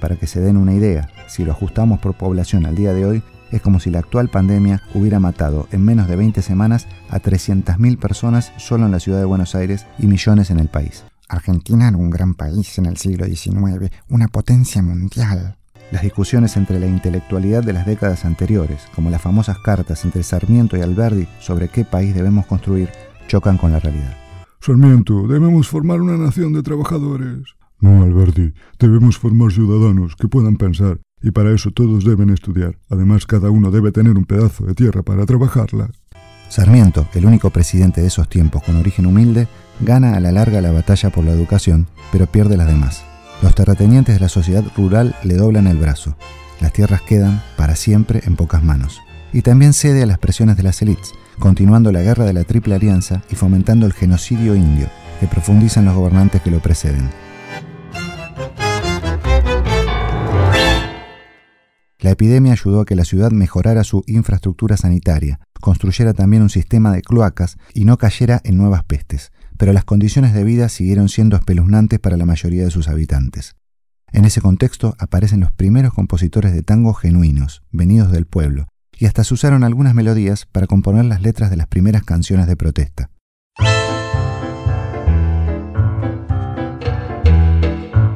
Para 0.00 0.16
que 0.16 0.26
se 0.26 0.40
den 0.40 0.56
una 0.56 0.74
idea, 0.74 1.10
si 1.28 1.44
lo 1.44 1.52
ajustamos 1.52 2.00
por 2.00 2.14
población 2.14 2.66
al 2.66 2.74
día 2.74 2.92
de 2.92 3.06
hoy, 3.06 3.22
es 3.52 3.62
como 3.62 3.78
si 3.78 3.90
la 3.90 4.00
actual 4.00 4.28
pandemia 4.28 4.82
hubiera 4.94 5.20
matado 5.20 5.68
en 5.70 5.84
menos 5.84 6.08
de 6.08 6.16
20 6.16 6.42
semanas 6.42 6.88
a 7.08 7.20
300.000 7.20 7.98
personas 7.98 8.52
solo 8.56 8.86
en 8.86 8.92
la 8.92 8.98
ciudad 8.98 9.18
de 9.18 9.26
Buenos 9.26 9.54
Aires 9.54 9.86
y 9.98 10.06
millones 10.06 10.50
en 10.50 10.58
el 10.58 10.68
país. 10.68 11.04
Argentina 11.28 11.88
era 11.88 11.96
un 11.96 12.10
gran 12.10 12.34
país 12.34 12.78
en 12.78 12.86
el 12.86 12.96
siglo 12.96 13.26
XIX, 13.26 13.90
una 14.08 14.28
potencia 14.28 14.82
mundial. 14.82 15.56
Las 15.90 16.02
discusiones 16.02 16.56
entre 16.56 16.80
la 16.80 16.86
intelectualidad 16.86 17.62
de 17.62 17.74
las 17.74 17.86
décadas 17.86 18.24
anteriores, 18.24 18.82
como 18.94 19.10
las 19.10 19.20
famosas 19.20 19.58
cartas 19.58 20.04
entre 20.04 20.22
Sarmiento 20.22 20.76
y 20.76 20.80
Alberdi 20.80 21.28
sobre 21.38 21.68
qué 21.68 21.84
país 21.84 22.14
debemos 22.14 22.46
construir, 22.46 22.88
chocan 23.28 23.58
con 23.58 23.72
la 23.72 23.80
realidad. 23.80 24.16
Sarmiento, 24.60 25.26
debemos 25.26 25.68
formar 25.68 26.00
una 26.00 26.16
nación 26.16 26.52
de 26.52 26.62
trabajadores. 26.62 27.56
No, 27.80 28.02
Alberti, 28.02 28.54
debemos 28.78 29.18
formar 29.18 29.52
ciudadanos 29.52 30.14
que 30.16 30.28
puedan 30.28 30.56
pensar, 30.56 31.00
y 31.22 31.30
para 31.30 31.52
eso 31.52 31.70
todos 31.70 32.04
deben 32.04 32.30
estudiar. 32.30 32.76
Además, 32.90 33.26
cada 33.26 33.50
uno 33.50 33.70
debe 33.70 33.92
tener 33.92 34.16
un 34.16 34.24
pedazo 34.24 34.64
de 34.64 34.74
tierra 34.74 35.02
para 35.02 35.24
trabajarla. 35.26 35.90
Sarmiento, 36.48 37.08
el 37.14 37.24
único 37.24 37.50
presidente 37.50 38.02
de 38.02 38.08
esos 38.08 38.28
tiempos 38.28 38.62
con 38.62 38.76
origen 38.76 39.06
humilde, 39.06 39.48
gana 39.80 40.16
a 40.16 40.20
la 40.20 40.32
larga 40.32 40.60
la 40.60 40.72
batalla 40.72 41.10
por 41.10 41.24
la 41.24 41.32
educación, 41.32 41.86
pero 42.10 42.26
pierde 42.26 42.56
las 42.56 42.66
demás. 42.66 43.04
Los 43.42 43.54
terratenientes 43.54 44.14
de 44.14 44.20
la 44.20 44.28
sociedad 44.28 44.64
rural 44.76 45.16
le 45.24 45.34
doblan 45.34 45.66
el 45.66 45.78
brazo. 45.78 46.14
Las 46.60 46.72
tierras 46.72 47.02
quedan, 47.02 47.42
para 47.56 47.74
siempre, 47.74 48.20
en 48.24 48.36
pocas 48.36 48.62
manos. 48.62 49.00
Y 49.32 49.42
también 49.42 49.72
cede 49.72 50.02
a 50.02 50.06
las 50.06 50.18
presiones 50.18 50.56
de 50.56 50.62
las 50.62 50.82
élites, 50.82 51.12
continuando 51.38 51.90
la 51.90 52.02
guerra 52.02 52.24
de 52.24 52.34
la 52.34 52.44
Triple 52.44 52.74
Alianza 52.74 53.22
y 53.30 53.34
fomentando 53.34 53.86
el 53.86 53.94
genocidio 53.94 54.54
indio, 54.54 54.88
que 55.20 55.26
profundizan 55.26 55.86
los 55.86 55.94
gobernantes 55.94 56.42
que 56.42 56.50
lo 56.50 56.60
preceden. 56.60 57.08
La 62.02 62.10
epidemia 62.10 62.50
ayudó 62.50 62.80
a 62.80 62.84
que 62.84 62.96
la 62.96 63.04
ciudad 63.04 63.30
mejorara 63.30 63.84
su 63.84 64.02
infraestructura 64.08 64.76
sanitaria, 64.76 65.38
construyera 65.60 66.12
también 66.12 66.42
un 66.42 66.50
sistema 66.50 66.90
de 66.90 67.00
cloacas 67.00 67.58
y 67.74 67.84
no 67.84 67.96
cayera 67.96 68.40
en 68.42 68.56
nuevas 68.56 68.82
pestes, 68.82 69.30
pero 69.56 69.72
las 69.72 69.84
condiciones 69.84 70.34
de 70.34 70.42
vida 70.42 70.68
siguieron 70.68 71.08
siendo 71.08 71.36
espeluznantes 71.36 72.00
para 72.00 72.16
la 72.16 72.26
mayoría 72.26 72.64
de 72.64 72.72
sus 72.72 72.88
habitantes. 72.88 73.54
En 74.10 74.24
ese 74.24 74.40
contexto 74.40 74.96
aparecen 74.98 75.38
los 75.38 75.52
primeros 75.52 75.94
compositores 75.94 76.52
de 76.52 76.64
tango 76.64 76.92
genuinos, 76.92 77.62
venidos 77.70 78.10
del 78.10 78.26
pueblo, 78.26 78.66
y 78.98 79.06
hasta 79.06 79.22
se 79.22 79.34
usaron 79.34 79.62
algunas 79.62 79.94
melodías 79.94 80.46
para 80.50 80.66
componer 80.66 81.04
las 81.04 81.22
letras 81.22 81.50
de 81.50 81.56
las 81.56 81.68
primeras 81.68 82.02
canciones 82.02 82.48
de 82.48 82.56
protesta. 82.56 83.10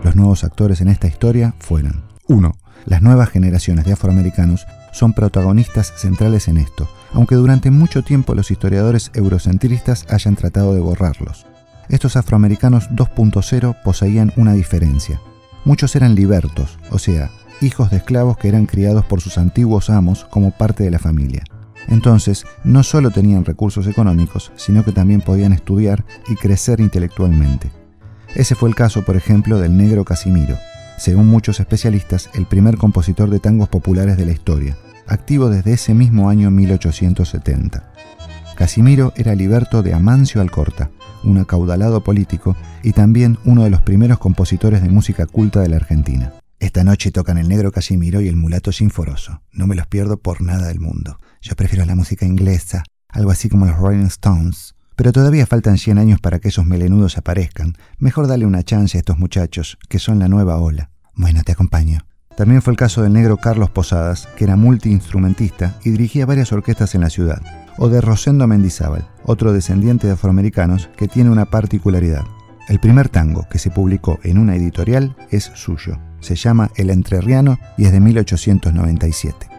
Los 0.03 0.17
nuevos 0.17 0.43
actores 0.43 0.81
en 0.81 0.89
esta 0.89 1.07
historia 1.07 1.55
fueron 1.61 2.03
1. 2.27 2.53
Las 2.85 3.03
nuevas 3.03 3.31
generaciones 3.31 3.85
de 3.85 3.93
afroamericanos 3.93 4.67
son 4.93 5.13
protagonistas 5.13 5.93
centrales 5.97 6.49
en 6.49 6.59
esto, 6.59 6.89
aunque 7.13 7.35
durante 7.35 7.71
mucho 7.71 8.03
tiempo 8.03 8.35
los 8.35 8.51
historiadores 8.51 9.11
eurocentristas 9.15 10.07
hayan 10.11 10.37
tratado 10.37 10.75
de 10.75 10.81
borrarlos. 10.81 11.47
Estos 11.89 12.17
afroamericanos 12.17 12.91
2.0 12.91 13.83
poseían 13.83 14.33
una 14.37 14.53
diferencia. 14.53 15.21
Muchos 15.65 15.97
eran 15.97 16.15
libertos, 16.15 16.79
o 16.91 16.99
sea, 16.99 17.31
hijos 17.61 17.91
de 17.91 17.99
esclavos 17.99 18.37
que 18.37 18.49
eran 18.49 18.67
criados 18.67 19.05
por 19.05 19.21
sus 19.21 19.39
antiguos 19.39 19.91
amos 19.91 20.25
como 20.25 20.51
parte 20.51 20.85
de 20.85 20.91
la 20.91 20.99
familia. 20.99 21.45
Entonces, 21.89 22.45
no 22.65 22.83
solo 22.83 23.11
tenían 23.11 23.45
recursos 23.45 23.87
económicos, 23.87 24.53
sino 24.57 24.85
que 24.85 24.93
también 24.93 25.21
podían 25.21 25.53
estudiar 25.53 26.05
y 26.29 26.35
crecer 26.35 26.81
intelectualmente. 26.81 27.71
Ese 28.35 28.55
fue 28.55 28.69
el 28.69 28.75
caso, 28.75 29.05
por 29.05 29.17
ejemplo, 29.17 29.59
del 29.59 29.77
negro 29.77 30.05
Casimiro, 30.05 30.57
según 30.99 31.27
muchos 31.27 31.61
especialistas, 31.61 32.31
el 32.35 32.47
primer 32.47 32.77
compositor 32.77 33.31
de 33.31 33.41
tangos 33.41 33.69
populares 33.69 34.17
de 34.17 34.27
la 34.27 34.33
historia, 34.33 34.77
activo 35.07 35.51
desde 35.51 35.75
ese 35.75 35.95
mismo 35.95 36.29
año 36.31 36.51
1870. 36.51 37.93
Casimiro 38.57 39.13
era 39.17 39.35
liberto 39.35 39.83
de 39.83 39.93
Amancio 39.93 40.41
Alcorta, 40.41 40.91
un 41.25 41.39
acaudalado 41.39 42.03
político 42.03 42.57
y 42.83 42.93
también 42.93 43.39
uno 43.45 43.65
de 43.65 43.71
los 43.71 43.83
primeros 43.83 44.19
compositores 44.19 44.83
de 44.83 44.89
música 44.89 45.27
culta 45.27 45.61
de 45.61 45.69
la 45.69 45.77
Argentina. 45.77 46.33
Esta 46.59 46.85
noche 46.85 47.13
tocan 47.13 47.37
el 47.37 47.49
negro 47.49 47.71
Casimiro 47.71 48.23
y 48.23 48.29
el 48.29 48.37
mulato 48.37 48.73
sinforoso. 48.73 49.43
No 49.53 49.67
me 49.67 49.75
los 49.75 49.87
pierdo 49.87 50.17
por 50.17 50.41
nada 50.41 50.69
del 50.69 50.81
mundo. 50.81 51.21
Yo 51.43 51.55
prefiero 51.55 51.85
la 51.85 51.95
música 51.95 52.25
inglesa, 52.25 52.85
algo 53.09 53.31
así 53.31 53.51
como 53.51 53.67
los 53.67 53.77
Rolling 53.77 54.07
Stones. 54.07 54.76
Pero 54.97 55.13
todavía 55.13 55.47
faltan 55.47 55.79
100 55.79 55.99
años 55.99 56.21
para 56.21 56.39
que 56.39 56.49
esos 56.49 56.67
melenudos 56.67 57.19
aparezcan. 57.19 57.75
Mejor 57.99 58.27
dale 58.27 58.47
una 58.47 58.63
chance 58.63 58.97
a 58.97 59.01
estos 59.01 59.19
muchachos, 59.19 59.79
que 59.89 59.99
son 59.99 60.19
la 60.19 60.29
nueva 60.29 60.57
ola. 60.57 60.91
Bueno, 61.15 61.43
te 61.45 61.53
acompaño. 61.53 62.01
También 62.37 62.61
fue 62.61 62.73
el 62.73 62.79
caso 62.79 63.03
del 63.03 63.13
negro 63.13 63.37
Carlos 63.39 63.71
Posadas, 63.71 64.29
que 64.37 64.45
era 64.45 64.57
multiinstrumentista 64.57 65.79
y 65.85 65.91
dirigía 65.91 66.27
varias 66.27 66.53
orquestas 66.53 66.95
en 66.95 67.03
la 67.03 67.11
ciudad. 67.11 67.41
O 67.79 67.89
de 67.89 68.01
Rosendo 68.01 68.47
Mendizábal, 68.47 69.07
otro 69.25 69.53
descendiente 69.53 70.07
de 70.07 70.15
afroamericanos 70.15 70.89
que 70.97 71.09
tiene 71.09 71.31
una 71.31 71.47
particularidad. 71.47 72.25
El 72.69 72.81
primer 72.81 73.09
tango 73.09 73.47
que 73.51 73.59
se 73.59 73.71
publicó 73.71 74.19
en 74.23 74.39
una 74.39 74.57
editorial 74.57 75.17
es 75.31 75.45
suyo. 75.55 75.99
Se 76.21 76.37
llama 76.37 76.71
El 76.77 76.91
Entrerriano 76.91 77.59
y 77.79 77.85
es 77.85 77.93
de 77.93 78.01
1897. 78.01 79.56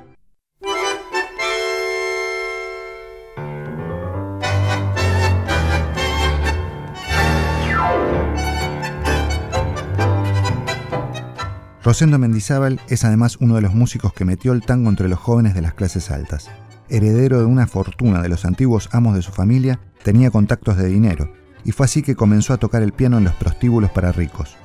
Rosendo 11.87 12.19
Mendizábal 12.19 12.81
es 12.89 13.05
además 13.05 13.37
uno 13.37 13.55
de 13.55 13.61
los 13.61 13.73
músicos 13.73 14.11
que 14.11 14.25
metió 14.25 14.51
el 14.51 14.61
tango 14.61 14.89
entre 14.89 15.07
los 15.07 15.19
jóvenes 15.19 15.53
de 15.53 15.61
las 15.61 15.73
clases 15.73 16.11
altas. 16.11 16.49
Heredero 16.89 17.39
de 17.39 17.45
una 17.45 17.65
fortuna 17.65 18.21
de 18.21 18.27
los 18.27 18.43
antiguos 18.43 18.89
amos 18.91 19.15
de 19.15 19.21
su 19.21 19.31
familia, 19.31 19.79
tenía 20.03 20.29
contactos 20.29 20.75
de 20.75 20.89
dinero, 20.89 21.31
y 21.63 21.71
fue 21.71 21.85
así 21.85 22.01
que 22.01 22.17
comenzó 22.17 22.51
a 22.51 22.57
tocar 22.57 22.83
el 22.83 22.91
piano 22.91 23.17
en 23.17 23.23
los 23.23 23.35
prostíbulos 23.35 23.89
para 23.91 24.11
ricos. 24.11 24.57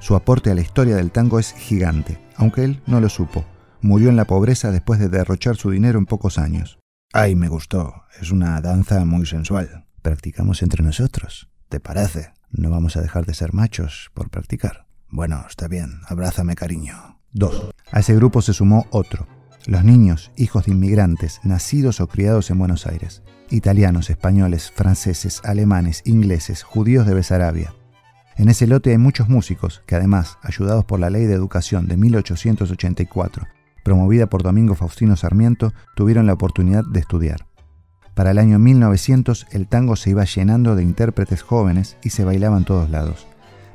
Su 0.00 0.16
aporte 0.16 0.50
a 0.50 0.54
la 0.54 0.60
historia 0.60 0.96
del 0.96 1.12
tango 1.12 1.38
es 1.38 1.54
gigante, 1.54 2.20
aunque 2.36 2.64
él 2.64 2.82
no 2.86 3.00
lo 3.00 3.08
supo. 3.08 3.46
Murió 3.80 4.10
en 4.10 4.16
la 4.16 4.26
pobreza 4.26 4.70
después 4.70 5.00
de 5.00 5.08
derrochar 5.08 5.56
su 5.56 5.70
dinero 5.70 5.98
en 5.98 6.04
pocos 6.04 6.36
años. 6.36 6.78
Ay, 7.10 7.36
me 7.36 7.48
gustó. 7.48 8.02
Es 8.20 8.32
una 8.32 8.60
danza 8.60 9.02
muy 9.06 9.24
sensual. 9.24 9.86
Practicamos 10.02 10.62
entre 10.62 10.84
nosotros. 10.84 11.48
¿Te 11.70 11.80
parece? 11.80 12.34
No 12.50 12.68
vamos 12.68 12.98
a 12.98 13.00
dejar 13.00 13.24
de 13.24 13.32
ser 13.32 13.54
machos 13.54 14.10
por 14.12 14.28
practicar. 14.28 14.85
Bueno, 15.08 15.44
está 15.48 15.68
bien, 15.68 16.00
abrázame 16.08 16.56
cariño. 16.56 17.20
2. 17.32 17.70
A 17.92 18.00
ese 18.00 18.14
grupo 18.16 18.42
se 18.42 18.52
sumó 18.52 18.86
otro. 18.90 19.26
Los 19.66 19.84
niños, 19.84 20.32
hijos 20.36 20.66
de 20.66 20.72
inmigrantes, 20.72 21.40
nacidos 21.44 22.00
o 22.00 22.08
criados 22.08 22.50
en 22.50 22.58
Buenos 22.58 22.86
Aires. 22.86 23.22
Italianos, 23.48 24.10
españoles, 24.10 24.72
franceses, 24.72 25.40
alemanes, 25.44 26.02
ingleses, 26.04 26.64
judíos 26.64 27.06
de 27.06 27.14
Besarabia. 27.14 27.72
En 28.36 28.48
ese 28.48 28.66
lote 28.66 28.90
hay 28.90 28.98
muchos 28.98 29.28
músicos 29.28 29.82
que 29.86 29.94
además, 29.94 30.38
ayudados 30.42 30.84
por 30.84 30.98
la 30.98 31.08
Ley 31.08 31.26
de 31.26 31.34
Educación 31.34 31.86
de 31.86 31.96
1884, 31.96 33.46
promovida 33.84 34.26
por 34.26 34.42
Domingo 34.42 34.74
Faustino 34.74 35.14
Sarmiento, 35.14 35.72
tuvieron 35.94 36.26
la 36.26 36.32
oportunidad 36.32 36.84
de 36.84 37.00
estudiar. 37.00 37.46
Para 38.14 38.32
el 38.32 38.38
año 38.38 38.58
1900 38.58 39.46
el 39.52 39.68
tango 39.68 39.94
se 39.94 40.10
iba 40.10 40.24
llenando 40.24 40.74
de 40.74 40.82
intérpretes 40.82 41.42
jóvenes 41.42 41.96
y 42.02 42.10
se 42.10 42.24
bailaba 42.24 42.58
en 42.58 42.64
todos 42.64 42.90
lados 42.90 43.26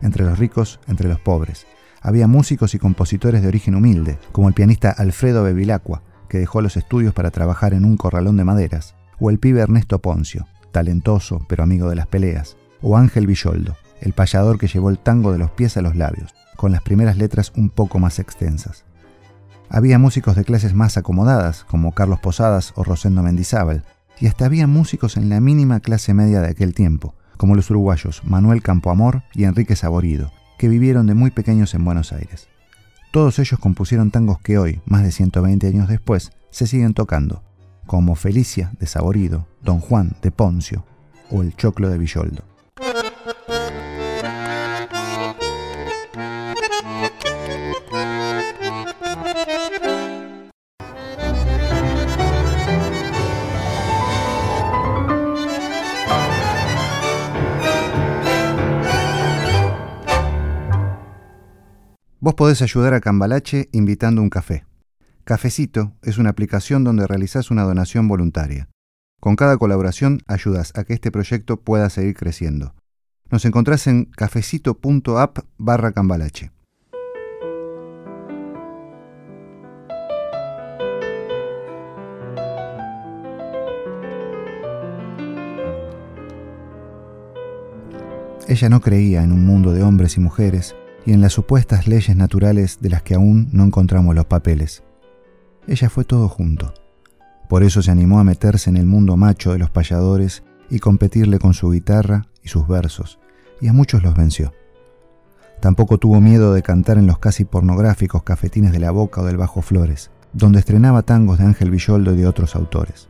entre 0.02 0.26
los 0.26 0.40
ricos, 0.40 0.80
entre 0.88 1.08
los 1.08 1.20
pobres. 1.20 1.66
Había 2.02 2.28
músicos 2.28 2.74
y 2.74 2.80
compositores 2.80 3.42
de 3.42 3.48
origen 3.48 3.76
humilde, 3.76 4.18
como 4.32 4.48
el 4.48 4.54
pianista 4.54 4.92
Alfredo 4.92 5.44
Bevilacqua, 5.44 6.02
que 6.28 6.40
dejó 6.40 6.62
los 6.62 6.78
estudios 6.78 7.14
para 7.14 7.32
trabajar 7.32 7.74
en 7.74 7.86
un 7.86 7.98
corralón 7.98 8.38
de 8.38 8.44
maderas, 8.44 8.96
o 9.20 9.30
el 9.30 9.38
pibe 9.38 9.62
Ernesto 9.62 10.00
Poncio, 10.00 10.48
talentoso 10.72 11.46
pero 11.48 11.64
amigo 11.64 11.90
de 11.90 11.96
las 11.96 12.08
peleas, 12.08 12.58
o 12.82 12.98
Ángel 12.98 13.28
Villoldo, 13.28 13.76
el 14.00 14.14
payador 14.14 14.58
que 14.58 14.68
llevó 14.68 14.90
el 14.90 14.98
tango 14.98 15.32
de 15.32 15.38
los 15.38 15.52
pies 15.52 15.78
a 15.78 15.82
los 15.82 15.96
labios, 15.96 16.34
con 16.56 16.72
las 16.72 16.82
primeras 16.82 17.18
letras 17.18 17.52
un 17.56 17.70
poco 17.70 18.00
más 18.00 18.18
extensas. 18.18 18.86
Había 19.70 20.00
músicos 20.00 20.36
de 20.36 20.44
clases 20.44 20.74
más 20.74 20.98
acomodadas, 20.98 21.64
como 21.64 21.94
Carlos 21.94 22.20
Posadas 22.20 22.74
o 22.76 22.84
Rosendo 22.84 23.24
Mendizábal, 23.24 23.84
y 24.20 24.28
hasta 24.28 24.46
había 24.46 24.68
músicos 24.68 25.18
en 25.18 25.30
la 25.30 25.40
mínima 25.40 25.80
clase 25.80 26.14
media 26.14 26.42
de 26.42 26.50
aquel 26.50 26.74
tiempo, 26.74 27.16
como 27.42 27.56
los 27.56 27.72
uruguayos 27.72 28.22
Manuel 28.24 28.62
Campoamor 28.62 29.24
y 29.34 29.46
Enrique 29.46 29.76
Saborido, 29.76 30.32
que 30.60 30.70
vivieron 30.70 31.08
de 31.08 31.16
muy 31.16 31.32
pequeños 31.32 31.74
en 31.74 31.84
Buenos 31.84 32.14
Aires. 32.14 32.48
Todos 33.12 33.40
ellos 33.40 33.60
compusieron 33.60 34.12
tangos 34.12 34.40
que 34.42 34.60
hoy, 34.60 34.80
más 34.86 35.02
de 35.02 35.12
120 35.12 35.66
años 35.66 35.88
después, 35.88 36.34
se 36.52 36.68
siguen 36.68 36.94
tocando, 36.94 37.42
como 37.88 38.14
Felicia 38.14 38.74
de 38.80 38.86
Saborido, 38.86 39.48
Don 39.64 39.80
Juan 39.80 40.16
de 40.22 40.30
Poncio 40.30 40.86
o 41.32 41.42
El 41.42 41.56
Choclo 41.56 41.90
de 41.90 41.98
Villoldo. 41.98 42.44
Vos 62.32 62.38
podés 62.38 62.62
ayudar 62.62 62.94
a 62.94 63.02
Cambalache 63.02 63.68
invitando 63.74 64.22
un 64.22 64.30
café. 64.30 64.64
Cafecito 65.26 65.98
es 66.02 66.18
una 66.18 66.30
aplicación 66.30 66.86
donde 66.86 67.06
realizás 67.06 67.52
una 67.52 67.64
donación 67.64 68.08
voluntaria. 68.08 68.70
Con 69.20 69.36
cada 69.36 69.58
colaboración 69.58 70.22
ayudas 70.28 70.72
a 70.78 70.86
que 70.86 70.94
este 70.94 71.12
proyecto 71.12 71.60
pueda 71.60 71.90
seguir 71.90 72.16
creciendo. 72.16 72.74
Nos 73.30 73.44
encontrás 73.44 73.86
en 73.88 74.06
cafecito.app 74.06 75.40
barra 75.58 75.92
cambalache. 75.92 76.54
Ella 88.48 88.70
no 88.70 88.80
creía 88.80 89.22
en 89.22 89.34
un 89.34 89.46
mundo 89.46 89.74
de 89.74 89.84
hombres 89.84 90.16
y 90.16 90.22
mujeres 90.22 90.76
y 91.06 91.14
en 91.14 91.22
las 91.22 91.34
supuestas 91.34 91.88
leyes 91.88 92.16
naturales 92.16 92.80
de 92.82 92.90
las 92.90 93.02
que 93.02 93.16
aún 93.16 93.50
no 93.52 93.64
encontramos 93.64 94.16
los 94.16 94.26
papeles. 94.26 94.84
Ella 95.68 95.90
fue 95.90 96.04
todo 96.06 96.30
junto. 96.30 96.74
Por 97.50 97.64
eso 97.64 97.82
se 97.82 97.92
animó 97.92 98.20
a 98.20 98.24
meterse 98.24 98.70
en 98.70 98.78
el 98.78 98.86
mundo 98.86 99.18
macho 99.18 99.52
de 99.52 99.60
los 99.60 99.70
payadores 99.70 100.44
y 100.70 100.80
competirle 100.80 101.40
con 101.40 101.54
su 101.54 101.70
guitarra 101.70 102.28
y 102.44 102.50
sus 102.50 102.68
versos, 102.68 103.20
y 103.60 103.68
a 103.68 103.74
muchos 103.74 104.04
los 104.04 104.16
venció. 104.16 104.54
Tampoco 105.60 105.98
tuvo 105.98 106.22
miedo 106.22 106.54
de 106.54 106.64
cantar 106.64 106.98
en 106.98 107.06
los 107.06 107.20
casi 107.20 107.46
pornográficos 107.46 108.24
cafetines 108.24 108.72
de 108.72 108.80
la 108.80 108.92
Boca 108.92 109.22
o 109.22 109.26
del 109.26 109.38
Bajo 109.38 109.62
Flores, 109.62 110.10
donde 110.34 110.60
estrenaba 110.60 111.04
tangos 111.04 111.38
de 111.38 111.46
Ángel 111.46 111.70
Villoldo 111.70 112.14
y 112.14 112.18
de 112.18 112.28
otros 112.28 112.56
autores. 112.56 113.10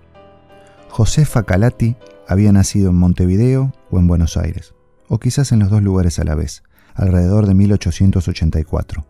Josefa 0.89 1.43
Calati 1.43 1.95
había 2.27 2.51
nacido 2.51 2.89
en 2.89 2.97
Montevideo 2.97 3.71
o 3.89 3.99
en 3.99 4.07
Buenos 4.07 4.35
Aires, 4.35 4.73
o 5.07 5.19
quizás 5.19 5.51
en 5.51 5.59
los 5.59 5.69
dos 5.69 5.81
lugares 5.81 6.19
a 6.19 6.23
la 6.25 6.35
vez, 6.35 6.63
alrededor 6.95 7.45
de 7.47 7.53
1884. 7.53 9.05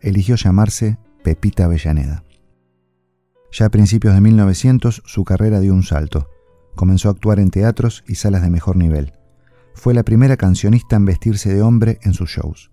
Eligió 0.00 0.36
llamarse 0.36 0.98
Pepita 1.22 1.64
Avellaneda. 1.64 2.24
Ya 3.52 3.66
a 3.66 3.70
principios 3.70 4.14
de 4.14 4.20
1900 4.20 5.02
su 5.04 5.24
carrera 5.24 5.60
dio 5.60 5.74
un 5.74 5.82
salto. 5.82 6.28
Comenzó 6.74 7.08
a 7.08 7.12
actuar 7.12 7.38
en 7.38 7.50
teatros 7.50 8.02
y 8.06 8.14
salas 8.14 8.42
de 8.42 8.50
mejor 8.50 8.76
nivel. 8.76 9.12
Fue 9.74 9.94
la 9.94 10.02
primera 10.02 10.36
cancionista 10.36 10.96
en 10.96 11.04
vestirse 11.04 11.54
de 11.54 11.62
hombre 11.62 11.98
en 12.02 12.14
sus 12.14 12.30
shows. 12.30 12.70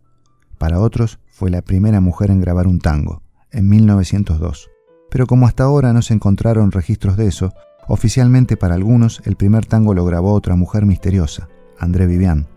Para 0.58 0.80
otros, 0.80 1.20
fue 1.28 1.50
la 1.50 1.62
primera 1.62 2.02
mujer 2.02 2.32
en 2.32 2.42
grabar 2.42 2.68
un 2.68 2.80
tango, 2.80 3.24
en 3.52 3.68
1902. 3.70 4.70
Pero 5.10 5.26
como 5.26 5.48
hasta 5.48 5.64
ahora 5.64 5.94
no 5.94 6.02
se 6.02 6.14
encontraron 6.14 6.72
registros 6.72 7.18
de 7.18 7.28
eso, 7.28 7.54
oficialmente 7.88 8.58
para 8.58 8.76
algunos 8.76 9.22
el 9.26 9.36
primer 9.36 9.66
tango 9.66 9.94
lo 9.94 10.06
grabó 10.06 10.34
otra 10.34 10.56
mujer 10.56 10.86
misteriosa, 10.86 11.50
André 11.78 12.08
Vivian, 12.08 12.48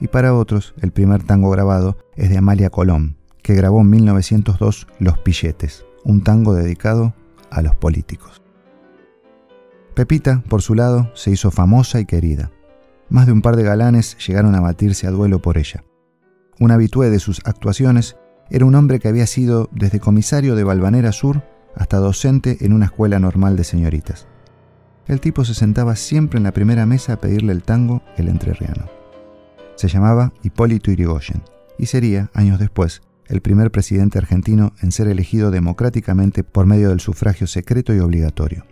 y 0.00 0.08
para 0.08 0.34
otros 0.34 0.74
el 0.80 0.92
primer 0.92 1.22
tango 1.22 1.50
grabado 1.50 1.98
es 2.16 2.30
de 2.30 2.38
Amalia 2.38 2.70
Colón, 2.70 3.16
que 3.42 3.54
grabó 3.54 3.80
en 3.82 3.90
1902 3.90 4.86
Los 4.98 5.18
Pilletes, 5.18 5.84
un 6.04 6.24
tango 6.24 6.54
dedicado 6.54 7.14
a 7.50 7.62
los 7.62 7.76
políticos. 7.76 8.40
Pepita, 9.94 10.42
por 10.48 10.62
su 10.62 10.74
lado, 10.74 11.10
se 11.14 11.30
hizo 11.30 11.50
famosa 11.50 12.00
y 12.00 12.06
querida. 12.06 12.50
Más 13.08 13.26
de 13.26 13.32
un 13.32 13.42
par 13.42 13.56
de 13.56 13.64
galanes 13.64 14.16
llegaron 14.26 14.54
a 14.54 14.60
batirse 14.60 15.06
a 15.06 15.10
duelo 15.10 15.42
por 15.42 15.58
ella. 15.58 15.84
Un 16.58 16.70
habitué 16.70 17.10
de 17.10 17.18
sus 17.18 17.40
actuaciones 17.44 18.16
era 18.50 18.64
un 18.64 18.74
hombre 18.74 18.98
que 18.98 19.08
había 19.08 19.26
sido 19.26 19.68
desde 19.72 20.00
comisario 20.00 20.54
de 20.54 20.64
Balvanera 20.64 21.12
Sur 21.12 21.42
hasta 21.76 21.98
docente 21.98 22.58
en 22.60 22.72
una 22.72 22.86
escuela 22.86 23.18
normal 23.18 23.56
de 23.56 23.64
señoritas. 23.64 24.26
El 25.06 25.20
tipo 25.20 25.44
se 25.44 25.54
sentaba 25.54 25.96
siempre 25.96 26.38
en 26.38 26.44
la 26.44 26.52
primera 26.52 26.86
mesa 26.86 27.14
a 27.14 27.20
pedirle 27.20 27.52
el 27.52 27.62
tango 27.62 28.02
el 28.16 28.28
entrerriano. 28.28 28.99
Se 29.80 29.88
llamaba 29.88 30.34
Hipólito 30.42 30.90
Irigoyen 30.90 31.42
y 31.78 31.86
sería, 31.86 32.30
años 32.34 32.58
después, 32.58 33.00
el 33.28 33.40
primer 33.40 33.70
presidente 33.70 34.18
argentino 34.18 34.74
en 34.82 34.92
ser 34.92 35.08
elegido 35.08 35.50
democráticamente 35.50 36.44
por 36.44 36.66
medio 36.66 36.90
del 36.90 37.00
sufragio 37.00 37.46
secreto 37.46 37.94
y 37.94 38.00
obligatorio. 38.00 38.66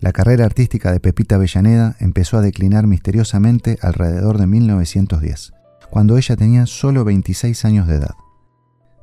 La 0.00 0.12
carrera 0.12 0.46
artística 0.46 0.90
de 0.90 1.00
Pepita 1.00 1.34
Avellaneda 1.34 1.96
empezó 2.00 2.38
a 2.38 2.40
declinar 2.40 2.86
misteriosamente 2.86 3.78
alrededor 3.82 4.38
de 4.38 4.46
1910, 4.46 5.52
cuando 5.90 6.16
ella 6.16 6.34
tenía 6.34 6.64
solo 6.64 7.04
26 7.04 7.66
años 7.66 7.86
de 7.88 7.96
edad. 7.96 8.14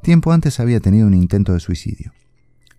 Tiempo 0.02 0.32
antes 0.32 0.60
había 0.60 0.80
tenido 0.80 1.06
un 1.06 1.14
intento 1.14 1.54
de 1.54 1.60
suicidio. 1.60 2.12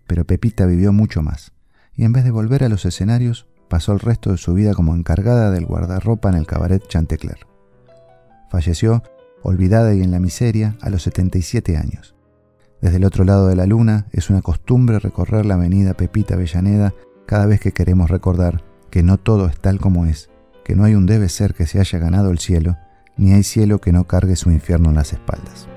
Pero 0.09 0.25
Pepita 0.25 0.67
vivió 0.67 0.93
mucho 0.93 1.23
más, 1.23 1.53
y 1.95 2.03
en 2.03 2.13
vez 2.13 2.25
de 2.25 2.33
volver 2.33 2.65
a 2.65 2.69
los 2.69 2.85
escenarios, 2.85 3.47
pasó 3.69 3.93
el 3.93 4.01
resto 4.01 4.33
de 4.33 4.39
su 4.39 4.55
vida 4.55 4.75
como 4.75 4.97
encargada 4.97 5.53
del 5.53 5.67
guardarropa 5.67 6.31
en 6.31 6.35
el 6.35 6.49
cabaret 6.49 6.83
Chantecler. 6.89 7.47
Falleció, 8.51 9.03
olvidada 9.43 9.95
y 9.95 10.03
en 10.03 10.11
la 10.11 10.21
miseria, 10.21 10.77
a 10.81 10.91
los 10.91 11.03
77 11.03 11.77
años. 11.77 12.15
Desde 12.81 12.99
el 12.99 13.05
otro 13.05 13.25
lado 13.25 13.49
de 13.49 13.57
la 13.57 13.67
luna 13.67 14.07
es 14.13 14.31
una 14.31 14.43
costumbre 14.43 14.99
recorrer 14.99 15.47
la 15.47 15.55
avenida 15.55 15.95
Pepita 15.95 16.35
Avellaneda 16.35 16.95
cada 17.27 17.47
vez 17.47 17.61
que 17.61 17.73
queremos 17.73 18.11
recordar 18.11 18.63
que 18.91 19.03
no 19.03 19.19
todo 19.19 19.47
es 19.47 19.59
tal 19.59 19.81
como 19.81 20.07
es, 20.07 20.31
que 20.65 20.77
no 20.77 20.85
hay 20.85 20.95
un 20.95 21.07
debe 21.07 21.29
ser 21.29 21.55
que 21.55 21.67
se 21.67 21.81
haya 21.81 21.99
ganado 21.99 22.31
el 22.31 22.39
cielo, 22.39 22.77
ni 23.17 23.33
hay 23.33 23.43
cielo 23.43 23.81
que 23.81 23.93
no 23.93 24.05
cargue 24.05 24.37
su 24.37 24.51
infierno 24.51 24.91
en 24.91 24.97
las 24.97 25.13
espaldas. 25.13 25.69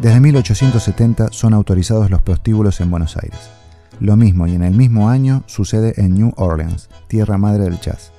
Desde 0.00 0.18
1870 0.18 1.28
son 1.30 1.52
autorizados 1.52 2.10
los 2.10 2.22
prostíbulos 2.22 2.80
en 2.80 2.90
Buenos 2.90 3.18
Aires. 3.18 3.50
Lo 4.00 4.16
mismo 4.16 4.46
y 4.46 4.54
en 4.54 4.62
el 4.62 4.72
mismo 4.72 5.10
año 5.10 5.42
sucede 5.44 5.92
en 6.02 6.14
New 6.14 6.32
Orleans, 6.36 6.88
tierra 7.06 7.36
madre 7.36 7.64
del 7.64 7.78
jazz. 7.80 8.10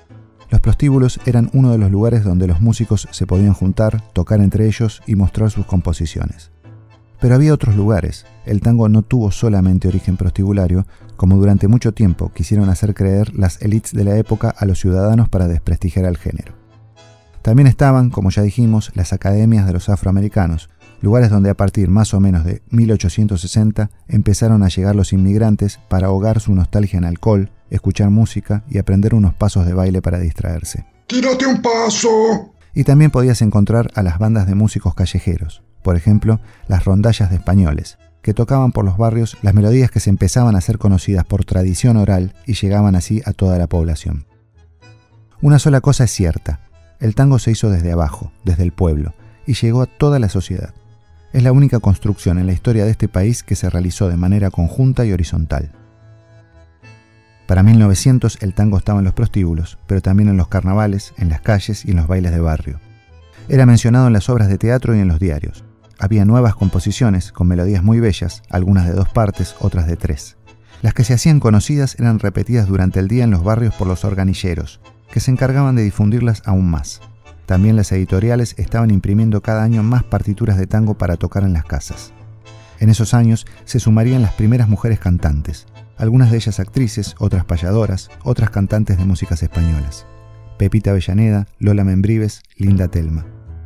Los 0.51 0.61
prostíbulos 0.61 1.19
eran 1.25 1.49
uno 1.53 1.71
de 1.71 1.79
los 1.79 1.89
lugares 1.89 2.23
donde 2.23 2.45
los 2.45 2.61
músicos 2.61 3.07
se 3.09 3.25
podían 3.25 3.55
juntar, 3.55 4.03
tocar 4.13 4.41
entre 4.41 4.67
ellos 4.67 5.01
y 5.07 5.15
mostrar 5.15 5.49
sus 5.49 5.65
composiciones. 5.65 6.51
Pero 7.19 7.33
había 7.33 7.53
otros 7.53 7.75
lugares. 7.75 8.27
El 8.45 8.61
tango 8.61 8.87
no 8.87 9.01
tuvo 9.01 9.31
solamente 9.31 9.87
origen 9.87 10.17
prostibulario, 10.17 10.85
como 11.15 11.37
durante 11.37 11.67
mucho 11.67 11.95
tiempo 11.95 12.31
quisieron 12.31 12.69
hacer 12.69 12.93
creer 12.93 13.33
las 13.33 13.59
élites 13.59 13.93
de 13.93 14.03
la 14.03 14.17
época 14.17 14.53
a 14.55 14.65
los 14.65 14.79
ciudadanos 14.79 15.29
para 15.29 15.47
desprestigiar 15.47 16.05
al 16.05 16.17
género. 16.17 16.53
También 17.41 17.65
estaban, 17.65 18.11
como 18.11 18.29
ya 18.29 18.43
dijimos, 18.43 18.91
las 18.93 19.13
academias 19.13 19.65
de 19.65 19.73
los 19.73 19.89
afroamericanos, 19.89 20.69
lugares 21.01 21.29
donde 21.29 21.49
a 21.49 21.55
partir 21.55 21.89
más 21.89 22.13
o 22.13 22.19
menos 22.19 22.45
de 22.45 22.61
1860 22.69 23.89
empezaron 24.07 24.63
a 24.63 24.69
llegar 24.69 24.95
los 24.95 25.13
inmigrantes 25.13 25.79
para 25.89 26.07
ahogar 26.07 26.39
su 26.39 26.53
nostalgia 26.53 26.97
en 26.97 27.05
alcohol, 27.05 27.51
escuchar 27.69 28.09
música 28.09 28.63
y 28.69 28.77
aprender 28.77 29.13
unos 29.15 29.33
pasos 29.33 29.65
de 29.65 29.73
baile 29.73 30.01
para 30.01 30.19
distraerse. 30.19 30.85
¡Tírate 31.07 31.45
un 31.45 31.61
paso! 31.61 32.53
Y 32.73 32.83
también 32.83 33.11
podías 33.11 33.41
encontrar 33.41 33.91
a 33.95 34.03
las 34.03 34.19
bandas 34.19 34.47
de 34.47 34.55
músicos 34.55 34.95
callejeros, 34.95 35.63
por 35.83 35.95
ejemplo, 35.95 36.39
las 36.67 36.85
rondallas 36.85 37.29
de 37.29 37.35
españoles, 37.35 37.97
que 38.21 38.33
tocaban 38.33 38.71
por 38.71 38.85
los 38.85 38.97
barrios 38.97 39.37
las 39.41 39.53
melodías 39.53 39.91
que 39.91 39.99
se 39.99 40.09
empezaban 40.09 40.55
a 40.55 40.61
ser 40.61 40.77
conocidas 40.77 41.25
por 41.25 41.43
tradición 41.43 41.97
oral 41.97 42.33
y 42.45 42.53
llegaban 42.53 42.95
así 42.95 43.21
a 43.25 43.33
toda 43.33 43.57
la 43.57 43.67
población. 43.67 44.25
Una 45.41 45.59
sola 45.59 45.81
cosa 45.81 46.03
es 46.03 46.11
cierta, 46.11 46.61
el 46.99 47.15
tango 47.15 47.39
se 47.39 47.51
hizo 47.51 47.69
desde 47.71 47.91
abajo, 47.91 48.31
desde 48.45 48.63
el 48.63 48.71
pueblo, 48.71 49.15
y 49.47 49.55
llegó 49.55 49.81
a 49.81 49.87
toda 49.87 50.19
la 50.19 50.29
sociedad. 50.29 50.73
Es 51.33 51.43
la 51.43 51.53
única 51.53 51.79
construcción 51.79 52.39
en 52.39 52.45
la 52.45 52.51
historia 52.51 52.83
de 52.83 52.91
este 52.91 53.07
país 53.07 53.41
que 53.41 53.55
se 53.55 53.69
realizó 53.69 54.09
de 54.09 54.17
manera 54.17 54.51
conjunta 54.51 55.05
y 55.05 55.13
horizontal. 55.13 55.71
Para 57.47 57.63
1900 57.63 58.39
el 58.41 58.53
tango 58.53 58.77
estaba 58.77 58.99
en 58.99 59.05
los 59.05 59.13
prostíbulos, 59.13 59.77
pero 59.87 60.01
también 60.01 60.27
en 60.27 60.35
los 60.35 60.49
carnavales, 60.49 61.13
en 61.17 61.29
las 61.29 61.39
calles 61.39 61.85
y 61.85 61.91
en 61.91 61.97
los 61.97 62.07
bailes 62.07 62.31
de 62.31 62.41
barrio. 62.41 62.79
Era 63.47 63.65
mencionado 63.65 64.07
en 64.07 64.13
las 64.13 64.29
obras 64.29 64.49
de 64.49 64.57
teatro 64.57 64.93
y 64.93 64.99
en 64.99 65.07
los 65.07 65.19
diarios. 65.19 65.63
Había 65.99 66.25
nuevas 66.25 66.55
composiciones 66.55 67.31
con 67.31 67.47
melodías 67.47 67.83
muy 67.83 68.01
bellas, 68.01 68.43
algunas 68.49 68.85
de 68.87 68.93
dos 68.93 69.07
partes, 69.07 69.55
otras 69.59 69.87
de 69.87 69.95
tres. 69.95 70.35
Las 70.81 70.93
que 70.93 71.03
se 71.03 71.13
hacían 71.13 71.39
conocidas 71.39 71.95
eran 71.97 72.19
repetidas 72.19 72.67
durante 72.67 72.99
el 72.99 73.07
día 73.07 73.23
en 73.23 73.31
los 73.31 73.43
barrios 73.43 73.73
por 73.75 73.87
los 73.87 74.03
organilleros, 74.03 74.81
que 75.11 75.19
se 75.21 75.31
encargaban 75.31 75.75
de 75.75 75.83
difundirlas 75.83 76.41
aún 76.45 76.69
más. 76.69 77.01
También 77.45 77.75
las 77.75 77.91
editoriales 77.91 78.55
estaban 78.57 78.91
imprimiendo 78.91 79.41
cada 79.41 79.63
año 79.63 79.83
más 79.83 80.03
partituras 80.03 80.57
de 80.57 80.67
tango 80.67 80.97
para 80.97 81.17
tocar 81.17 81.43
en 81.43 81.53
las 81.53 81.65
casas. 81.65 82.13
En 82.79 82.89
esos 82.89 83.13
años 83.13 83.45
se 83.65 83.79
sumarían 83.79 84.21
las 84.21 84.33
primeras 84.33 84.67
mujeres 84.67 84.99
cantantes, 84.99 85.67
algunas 85.97 86.31
de 86.31 86.37
ellas 86.37 86.59
actrices, 86.59 87.15
otras 87.19 87.45
payadoras, 87.45 88.09
otras 88.23 88.49
cantantes 88.49 88.97
de 88.97 89.05
músicas 89.05 89.43
españolas. 89.43 90.07
Pepita 90.57 90.91
Avellaneda, 90.91 91.47
Lola 91.59 91.83
Membrives, 91.83 92.41
Linda 92.57 92.87
Telma. 92.87 93.25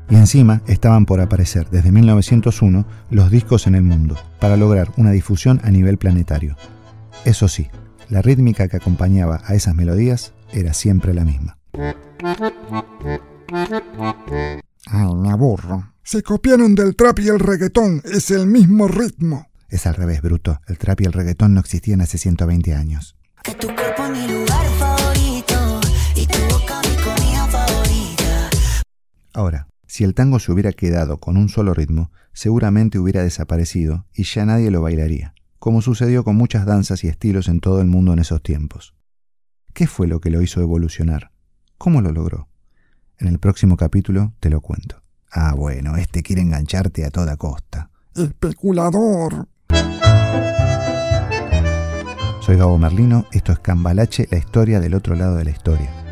Y 0.10 0.16
encima 0.16 0.62
estaban 0.68 1.06
por 1.06 1.22
aparecer 1.22 1.70
desde 1.70 1.92
1901 1.92 2.86
los 3.10 3.32
discos 3.32 3.68
en 3.68 3.76
el 3.76 3.84
mundo, 3.84 4.16
para 4.40 4.58
lograr 4.58 4.92
una 4.98 5.12
difusión 5.12 5.62
a 5.64 5.72
nivel 5.72 5.98
planetario. 5.98 6.58
Eso 7.24 7.48
sí, 7.48 7.70
la 8.10 8.22
rítmica 8.22 8.68
que 8.68 8.78
acompañaba 8.78 9.42
a 9.46 9.56
esas 9.56 9.74
melodías 9.76 10.34
era 10.54 10.74
siempre 10.74 11.14
la 11.14 11.26
misma. 11.26 11.58
Ay, 14.88 15.16
me 15.16 15.30
aburro. 15.30 15.94
Se 16.04 16.22
copiaron 16.22 16.76
del 16.76 16.96
trap 16.96 17.20
y 17.20 17.28
el 17.30 17.40
reggaetón. 17.40 18.02
Es 18.06 18.32
el 18.32 18.48
mismo 18.48 18.88
ritmo. 18.88 19.48
Es 19.70 19.88
al 19.88 19.96
revés, 19.96 20.22
bruto. 20.22 20.60
El 20.68 20.78
trap 20.78 21.02
y 21.02 21.06
el 21.06 21.14
reggaetón 21.14 21.54
no 21.54 21.60
existían 21.60 22.02
hace 22.02 22.18
120 22.18 22.74
años. 22.74 23.16
tu 23.60 23.68
cuerpo 23.68 24.10
mi 24.10 24.28
lugar 24.28 24.68
favorito 24.78 25.82
y 26.16 26.28
tu 26.28 26.40
boca 26.50 26.82
mi 26.82 26.96
comida 27.04 27.48
favorita. 27.48 28.50
Ahora, 29.34 29.68
si 29.88 30.04
el 30.04 30.14
tango 30.14 30.40
se 30.40 30.52
hubiera 30.52 30.72
quedado 30.72 31.20
con 31.20 31.38
un 31.38 31.50
solo 31.50 31.74
ritmo, 31.74 32.12
seguramente 32.34 33.00
hubiera 33.00 33.24
desaparecido 33.24 34.06
y 34.14 34.24
ya 34.24 34.46
nadie 34.46 34.70
lo 34.72 34.82
bailaría, 34.82 35.34
como 35.58 35.82
sucedió 35.82 36.24
con 36.24 36.36
muchas 36.36 36.66
danzas 36.66 37.04
y 37.04 37.08
estilos 37.08 37.48
en 37.48 37.60
todo 37.60 37.82
el 37.82 37.88
mundo 37.88 38.14
en 38.14 38.20
esos 38.20 38.44
tiempos. 38.44 38.94
¿Qué 39.74 39.88
fue 39.88 40.08
lo 40.08 40.22
que 40.22 40.30
lo 40.30 40.42
hizo 40.42 40.62
evolucionar? 40.62 41.32
¿Cómo 41.78 42.02
lo 42.02 42.12
logró? 42.12 42.48
En 43.18 43.28
el 43.28 43.40
próximo 43.40 43.78
capítulo 43.78 44.34
te 44.40 44.50
lo 44.50 44.62
cuento. 44.62 45.02
Ah, 45.32 45.54
bueno, 45.56 45.96
este 45.96 46.24
quiere 46.24 46.42
engancharte 46.42 47.06
a 47.06 47.12
toda 47.12 47.38
costa. 47.38 47.90
especulador. 48.16 49.48
Soy 52.42 52.58
Gabo 52.58 52.78
Merlino, 52.78 53.26
esto 53.32 53.52
es 53.52 53.60
Cambalache, 53.60 54.28
la 54.30 54.38
historia 54.38 54.80
del 54.80 54.94
otro 54.94 55.16
lado 55.16 55.36
de 55.36 55.46
la 55.46 55.52
historia. 55.52 56.05